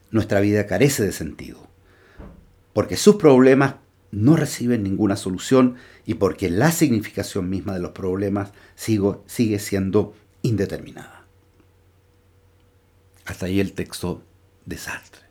nuestra 0.09 0.39
vida 0.39 0.65
carece 0.65 1.03
de 1.03 1.11
sentido, 1.11 1.67
porque 2.73 2.97
sus 2.97 3.17
problemas 3.17 3.75
no 4.09 4.35
reciben 4.35 4.81
ninguna 4.81 5.15
solución 5.15 5.75
y 6.03 6.15
porque 6.15 6.49
la 6.49 6.71
significación 6.71 7.47
misma 7.47 7.75
de 7.75 7.81
los 7.81 7.91
problemas 7.91 8.53
sigue 8.75 9.59
siendo 9.59 10.15
indeterminada. 10.41 11.27
Hasta 13.25 13.45
ahí 13.45 13.59
el 13.59 13.73
texto 13.73 14.23
de 14.65 14.77
Sartre. 14.77 15.21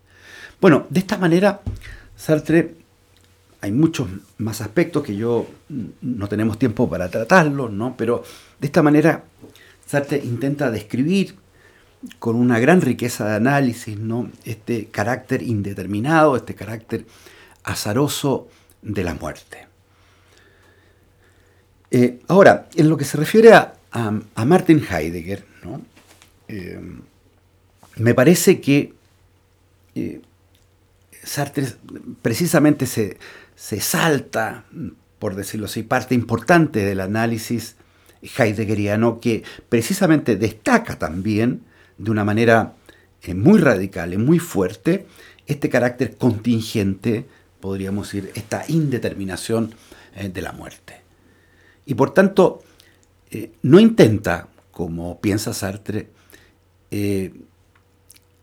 Bueno, 0.60 0.86
de 0.90 1.00
esta 1.00 1.18
manera, 1.18 1.60
Sartre 2.14 2.76
hay 3.62 3.70
muchos 3.70 4.08
más 4.38 4.60
aspectos 4.60 5.04
que 5.04 5.16
yo 5.16 5.46
no 6.00 6.28
tenemos 6.28 6.58
tiempo 6.58 6.90
para 6.90 7.08
tratarlos, 7.08 7.70
¿no? 7.70 7.96
Pero 7.96 8.24
de 8.60 8.66
esta 8.66 8.82
manera 8.82 9.24
Sartre 9.86 10.18
intenta 10.18 10.70
describir 10.70 11.36
con 12.18 12.34
una 12.34 12.58
gran 12.58 12.80
riqueza 12.80 13.28
de 13.28 13.36
análisis, 13.36 13.96
¿no? 13.96 14.30
Este 14.44 14.86
carácter 14.86 15.42
indeterminado, 15.42 16.34
este 16.36 16.56
carácter 16.56 17.06
azaroso 17.62 18.48
de 18.82 19.04
la 19.04 19.14
muerte. 19.14 19.68
Eh, 21.92 22.18
ahora, 22.26 22.68
en 22.74 22.88
lo 22.88 22.96
que 22.96 23.04
se 23.04 23.16
refiere 23.16 23.52
a, 23.52 23.74
Martin 24.44 24.82
Heidegger, 24.82 25.44
¿no? 25.62 25.82
Eh, 26.48 26.80
me 27.96 28.14
parece 28.14 28.60
que 28.60 28.92
eh, 29.94 30.20
Sartre 31.22 31.66
precisamente 32.22 32.86
se, 32.86 33.18
se 33.62 33.78
salta, 33.80 34.64
por 35.20 35.36
decirlo 35.36 35.66
así, 35.66 35.84
parte 35.84 36.16
importante 36.16 36.84
del 36.84 36.98
análisis 36.98 37.76
heideggeriano 38.36 39.20
que 39.20 39.44
precisamente 39.68 40.34
destaca 40.34 40.98
también 40.98 41.62
de 41.96 42.10
una 42.10 42.24
manera 42.24 42.74
eh, 43.22 43.34
muy 43.34 43.60
radical 43.60 44.14
y 44.14 44.16
muy 44.16 44.40
fuerte 44.40 45.06
este 45.46 45.68
carácter 45.68 46.16
contingente, 46.16 47.24
podríamos 47.60 48.10
decir, 48.10 48.32
esta 48.34 48.64
indeterminación 48.66 49.72
eh, 50.16 50.28
de 50.28 50.42
la 50.42 50.50
muerte. 50.50 51.00
Y 51.86 51.94
por 51.94 52.12
tanto, 52.12 52.64
eh, 53.30 53.52
no 53.62 53.78
intenta, 53.78 54.48
como 54.72 55.20
piensa 55.20 55.54
Sartre, 55.54 56.08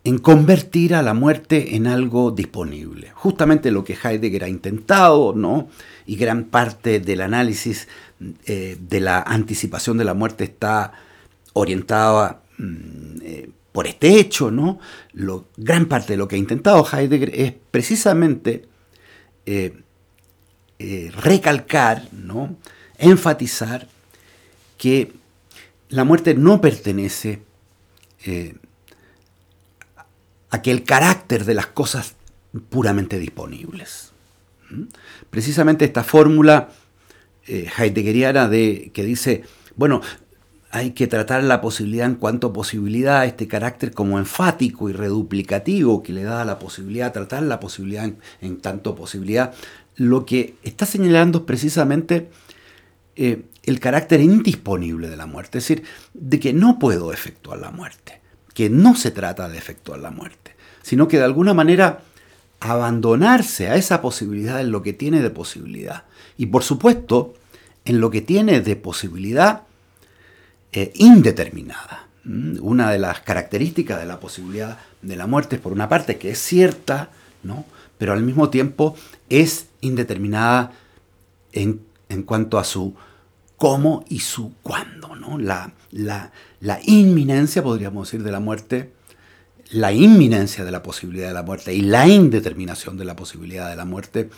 en 0.04 0.18
convertir 0.18 0.96
a 0.96 1.02
la 1.02 1.14
muerte 1.14 1.76
en 1.76 1.88
algo 1.88 2.32
disponible. 2.32 3.12
Justamente 3.14 3.72
lo 3.72 3.84
que 3.84 3.98
Heidegger 4.02 4.46
ha 4.46 4.50
intentado, 4.50 5.34
¿no? 5.34 5.70
Y 6.06 6.16
gran 6.16 6.46
parte 6.46 7.00
del 7.00 7.22
análisis 7.22 7.88
eh, 8.46 8.78
de 8.80 9.00
la 9.02 9.22
anticipación 9.22 9.98
de 9.98 10.06
la 10.06 10.14
muerte 10.14 10.46
está 10.46 10.94
orientada 11.54 12.42
mm, 12.58 13.22
eh, 13.22 13.50
por 13.72 13.88
este 13.88 14.20
hecho, 14.20 14.52
¿no? 14.52 14.80
Gran 15.58 15.86
parte 15.86 16.14
de 16.14 16.18
lo 16.18 16.28
que 16.28 16.36
ha 16.36 16.40
intentado 16.40 16.86
Heidegger 16.92 17.32
es 17.36 17.54
precisamente 17.72 18.66
eh, 19.46 19.74
recalcar, 21.22 22.08
¿no? 22.14 22.56
enfatizar 22.98 23.88
que 24.78 25.12
la 25.90 26.04
muerte 26.04 26.36
no 26.36 26.62
pertenece 26.62 27.42
a 28.26 28.69
que 30.62 30.72
el 30.72 30.84
carácter 30.84 31.46
de 31.46 31.54
las 31.54 31.68
cosas 31.68 32.16
puramente 32.70 33.20
disponibles. 33.20 34.12
¿Mm? 34.70 34.84
Precisamente 35.30 35.86
esta 35.86 36.04
fórmula 36.04 36.70
eh, 37.48 37.68
heideggeriana 37.78 38.48
de, 38.48 38.92
que 38.94 39.04
dice, 39.04 39.44
bueno, 39.76 40.02
hay 40.72 40.92
que 40.92 41.08
tratar 41.08 41.44
la 41.44 41.62
posibilidad 41.62 42.06
en 42.06 42.16
cuanto 42.16 42.54
posibilidad, 42.54 43.26
este 43.26 43.48
carácter 43.48 43.92
como 43.92 44.20
enfático 44.20 44.90
y 44.90 44.94
reduplicativo 44.94 46.04
que 46.04 46.14
le 46.14 46.24
da 46.24 46.46
la 46.46 46.60
posibilidad, 46.60 47.12
tratar 47.12 47.44
la 47.44 47.60
posibilidad 47.60 48.10
en, 48.42 48.58
tanto 48.62 48.96
posibilidad, 48.96 49.54
lo 49.96 50.26
que 50.26 50.56
está 50.64 50.86
señalando 50.86 51.40
es 51.40 51.44
precisamente 51.46 52.30
eh, 53.16 53.44
el 53.64 53.80
carácter 53.80 54.22
indisponible 54.22 55.10
de 55.10 55.18
la 55.18 55.26
muerte, 55.26 55.58
es 55.58 55.68
decir, 55.68 55.84
de 56.14 56.40
que 56.40 56.54
no 56.54 56.78
puedo 56.78 57.12
efectuar 57.14 57.60
la 57.60 57.72
muerte 57.72 58.20
que 58.54 58.70
no 58.70 58.96
se 58.96 59.12
trata 59.12 59.50
de 59.50 59.58
efectuar 59.58 60.00
la 60.00 60.12
muerte, 60.12 60.56
sino 60.82 61.08
que 61.08 61.18
de 61.18 61.24
alguna 61.24 61.54
manera 61.54 62.02
abandonarse 62.60 63.70
a 63.70 63.76
esa 63.76 64.02
posibilidad 64.02 64.60
en 64.60 64.72
lo 64.72 64.82
que 64.82 64.94
tiene 64.94 65.22
de 65.22 65.30
posibilidad. 65.30 66.04
Y 66.38 66.48
por 66.48 66.64
supuesto, 66.64 67.36
en 67.86 68.02
lo 68.02 68.10
que 68.10 68.22
tiene 68.22 68.62
de 68.62 68.76
posibilidad 68.76 69.64
eh, 70.72 70.92
indeterminada. 70.96 72.08
Mm, 72.24 72.58
una 72.62 72.92
de 72.92 73.00
las 73.00 73.22
características 73.22 74.00
de 74.00 74.06
la 74.06 74.20
posibilidad 74.20 74.78
de 75.02 75.16
la 75.16 75.28
muerte 75.28 75.56
es, 75.56 75.62
por 75.62 75.72
una 75.72 75.90
parte, 75.90 76.18
que 76.18 76.32
es 76.32 76.40
cierta, 76.40 77.10
¿no? 77.44 77.66
pero 77.98 78.14
al 78.14 78.24
mismo 78.24 78.50
tiempo 78.50 78.96
es 79.30 79.68
indeterminada 79.82 80.72
en, 81.54 81.82
en 82.10 82.24
cuanto 82.24 82.60
a 82.60 82.64
su 82.64 82.94
cómo 83.60 84.04
y 84.10 84.20
su 84.20 84.54
cuándo. 84.64 85.16
¿no? 85.16 85.38
La, 85.38 85.72
la, 85.92 86.32
la 86.62 86.80
inminencia, 86.84 87.62
podríamos 87.62 88.08
decir, 88.08 88.24
de 88.24 88.32
la 88.32 88.40
muerte, 88.40 88.94
la 89.72 89.92
inminencia 89.92 90.66
de 90.66 90.72
la 90.72 90.82
posibilidad 90.82 91.28
de 91.28 91.34
la 91.36 91.44
muerte 91.44 91.74
y 91.74 91.82
la 91.82 92.08
indeterminación 92.08 92.98
de 92.98 93.06
la 93.06 93.16
posibilidad 93.16 93.70
de 93.70 93.76
la 93.76 93.86
muerte 93.86 94.30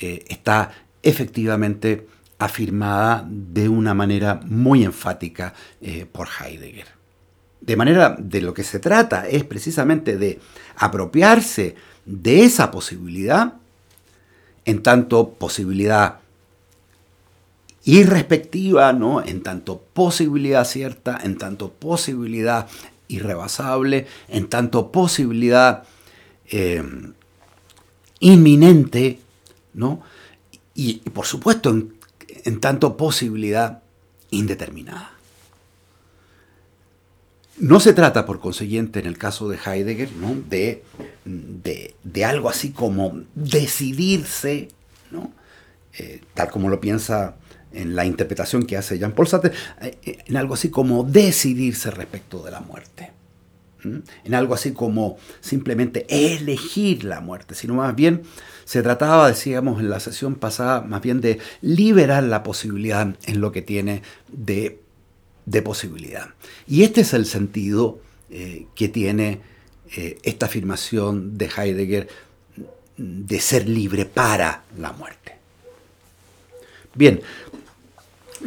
eh, 0.00 0.24
está 0.28 0.72
efectivamente 1.02 2.08
afirmada 2.38 3.24
de 3.28 3.68
una 3.68 3.94
manera 3.94 4.40
muy 4.44 4.82
enfática 4.82 5.54
eh, 5.80 6.06
por 6.10 6.28
Heidegger. 6.28 6.86
De 7.60 7.76
manera 7.76 8.16
de 8.18 8.40
lo 8.40 8.52
que 8.52 8.64
se 8.64 8.80
trata 8.80 9.28
es 9.28 9.44
precisamente 9.44 10.16
de 10.16 10.40
apropiarse 10.76 11.76
de 12.04 12.42
esa 12.42 12.72
posibilidad 12.72 13.54
en 14.64 14.82
tanto 14.82 15.34
posibilidad 15.34 16.21
irrespectiva, 17.84 18.92
¿no? 18.92 19.24
En 19.24 19.42
tanto 19.42 19.82
posibilidad 19.92 20.64
cierta, 20.64 21.18
en 21.22 21.38
tanto 21.38 21.72
posibilidad 21.72 22.68
irrebasable, 23.08 24.06
en 24.28 24.48
tanto 24.48 24.92
posibilidad 24.92 25.84
eh, 26.50 26.82
inminente, 28.20 29.18
¿no? 29.74 30.02
Y, 30.74 30.98
por 31.10 31.26
supuesto, 31.26 31.70
en, 31.70 32.60
tanto 32.60 32.96
posibilidad 32.96 33.82
indeterminada. 34.30 35.10
No 37.58 37.80
se 37.80 37.92
trata, 37.92 38.24
por 38.24 38.40
consiguiente, 38.40 39.00
en 39.00 39.06
el 39.06 39.18
caso 39.18 39.48
de 39.48 39.58
Heidegger, 39.58 40.10
¿no? 40.12 40.34
de, 40.48 40.82
de, 41.24 42.24
algo 42.24 42.48
así 42.48 42.70
como 42.70 43.20
decidirse, 43.34 44.68
¿no? 45.10 45.30
Eh, 45.98 46.22
tal 46.32 46.50
como 46.50 46.70
lo 46.70 46.80
piensa 46.80 47.36
en 47.72 47.96
la 47.96 48.04
interpretación 48.04 48.64
que 48.64 48.76
hace 48.76 48.98
Jean-Paul 48.98 49.28
Sartre, 49.28 49.52
eh, 49.80 49.98
eh, 50.02 50.18
en 50.26 50.36
algo 50.36 50.54
así 50.54 50.70
como 50.70 51.04
decidirse 51.04 51.90
respecto 51.90 52.42
de 52.42 52.50
la 52.50 52.60
muerte. 52.60 53.10
En 54.24 54.34
algo 54.34 54.54
así 54.54 54.70
como 54.70 55.18
simplemente 55.40 56.06
elegir 56.08 57.02
la 57.02 57.20
muerte, 57.20 57.56
sino 57.56 57.74
más 57.74 57.96
bien 57.96 58.22
se 58.64 58.80
trataba, 58.80 59.26
decíamos 59.26 59.80
en 59.80 59.90
la 59.90 59.98
sesión 59.98 60.36
pasada, 60.36 60.82
más 60.82 61.02
bien 61.02 61.20
de 61.20 61.40
liberar 61.62 62.22
la 62.22 62.44
posibilidad 62.44 63.12
en 63.26 63.40
lo 63.40 63.50
que 63.50 63.62
tiene 63.62 64.02
de 64.28 64.78
de 65.46 65.62
posibilidad. 65.62 66.28
Y 66.68 66.84
este 66.84 67.00
es 67.00 67.12
el 67.12 67.26
sentido 67.26 67.98
eh, 68.30 68.66
que 68.76 68.88
tiene 68.88 69.40
esta 70.22 70.46
afirmación 70.46 71.36
de 71.36 71.50
Heidegger 71.54 72.08
de 72.96 73.40
ser 73.40 73.68
libre 73.68 74.06
para 74.06 74.62
la 74.78 74.92
muerte. 74.92 75.36
Bien, 76.94 77.20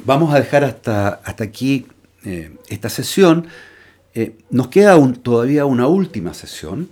vamos 0.04 0.34
a 0.34 0.40
dejar 0.40 0.64
hasta, 0.64 1.10
hasta 1.24 1.44
aquí 1.44 1.88
eh, 2.24 2.56
esta 2.68 2.90
sesión. 2.90 3.48
nos 4.50 4.68
queda 4.70 4.98
todavía 5.22 5.66
una 5.66 5.88
última 5.88 6.34
sesión 6.34 6.90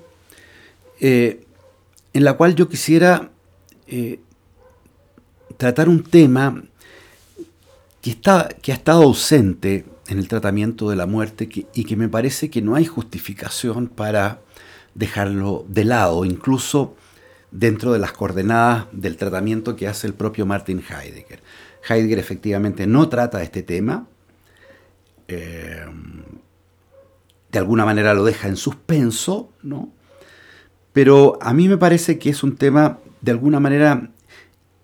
en 1.00 2.24
la 2.24 2.34
cual 2.34 2.56
yo 2.56 2.70
quisiera 2.70 3.30
tratar 5.58 5.90
un 5.90 6.04
tema 6.04 6.64
que, 8.02 8.12
está, 8.12 8.50
que 8.62 8.72
ha 8.74 8.76
estado 8.76 9.04
ausente 9.04 9.86
en 10.08 10.20
el 10.20 10.28
tratamiento 10.28 10.90
de 10.90 10.98
la 10.98 11.06
muerte 11.06 11.50
y 11.74 11.84
que 11.86 11.96
me 11.96 12.10
parece 12.10 12.50
que 12.50 12.62
no 12.62 12.76
hay 12.76 12.86
justificación 12.86 13.88
para 13.88 14.42
dejarlo 14.94 15.66
de 15.70 15.86
lado, 15.86 16.26
incluso 16.26 16.96
dentro 17.52 17.94
de 17.94 18.00
las 18.00 18.12
coordenadas 18.12 18.88
del 18.92 19.16
tratamiento 19.16 19.76
que 19.76 19.88
hace 19.88 20.08
el 20.08 20.14
propio 20.14 20.46
Martin 20.46 20.84
Heidegger. 20.88 21.42
Heidegger 21.88 22.20
efectivamente 22.20 22.88
no 22.88 23.10
trata 23.10 23.44
este 23.44 23.64
tema, 23.64 24.08
eh, 25.28 25.86
de 27.52 27.60
alguna 27.60 27.86
manera 27.86 28.14
lo 28.14 28.24
deja 28.24 28.48
en 28.48 28.56
suspenso, 28.56 29.52
¿no? 29.62 29.92
pero 30.92 31.38
a 31.42 31.54
mí 31.54 31.68
me 31.68 31.78
parece 31.78 32.20
que 32.20 32.30
es 32.30 32.44
un 32.44 32.56
tema 32.56 33.00
de 33.22 33.32
alguna 33.32 33.60
manera 33.60 34.10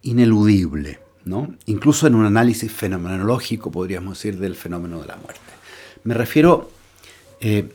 ineludible 0.02 1.00
incluso 1.66 2.08
en 2.08 2.16
un 2.16 2.26
análisis 2.26 2.72
fenomenológico, 2.72 3.72
podríamos 3.72 4.18
decir, 4.18 4.40
del 4.40 4.56
fenómeno 4.56 5.02
de 5.02 5.08
la 5.08 5.18
muerte. 5.18 5.42
Me 6.04 6.14
refiero 6.14 6.72
eh, 7.40 7.70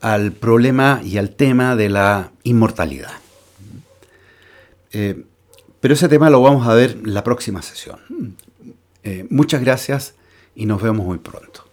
al 0.00 0.32
problema 0.32 1.00
y 1.04 1.18
al 1.18 1.30
tema 1.30 1.76
de 1.76 1.88
la 1.88 2.30
inmortalidad. 2.44 3.12
Eh, 4.92 5.24
pero 5.80 5.94
ese 5.94 6.08
tema 6.08 6.30
lo 6.30 6.42
vamos 6.42 6.66
a 6.66 6.74
ver 6.74 6.98
en 7.02 7.14
la 7.14 7.24
próxima 7.24 7.62
sesión. 7.62 7.98
Eh, 9.02 9.26
muchas 9.30 9.60
gracias 9.62 10.14
y 10.54 10.66
nos 10.66 10.82
vemos 10.82 11.06
muy 11.06 11.18
pronto. 11.18 11.69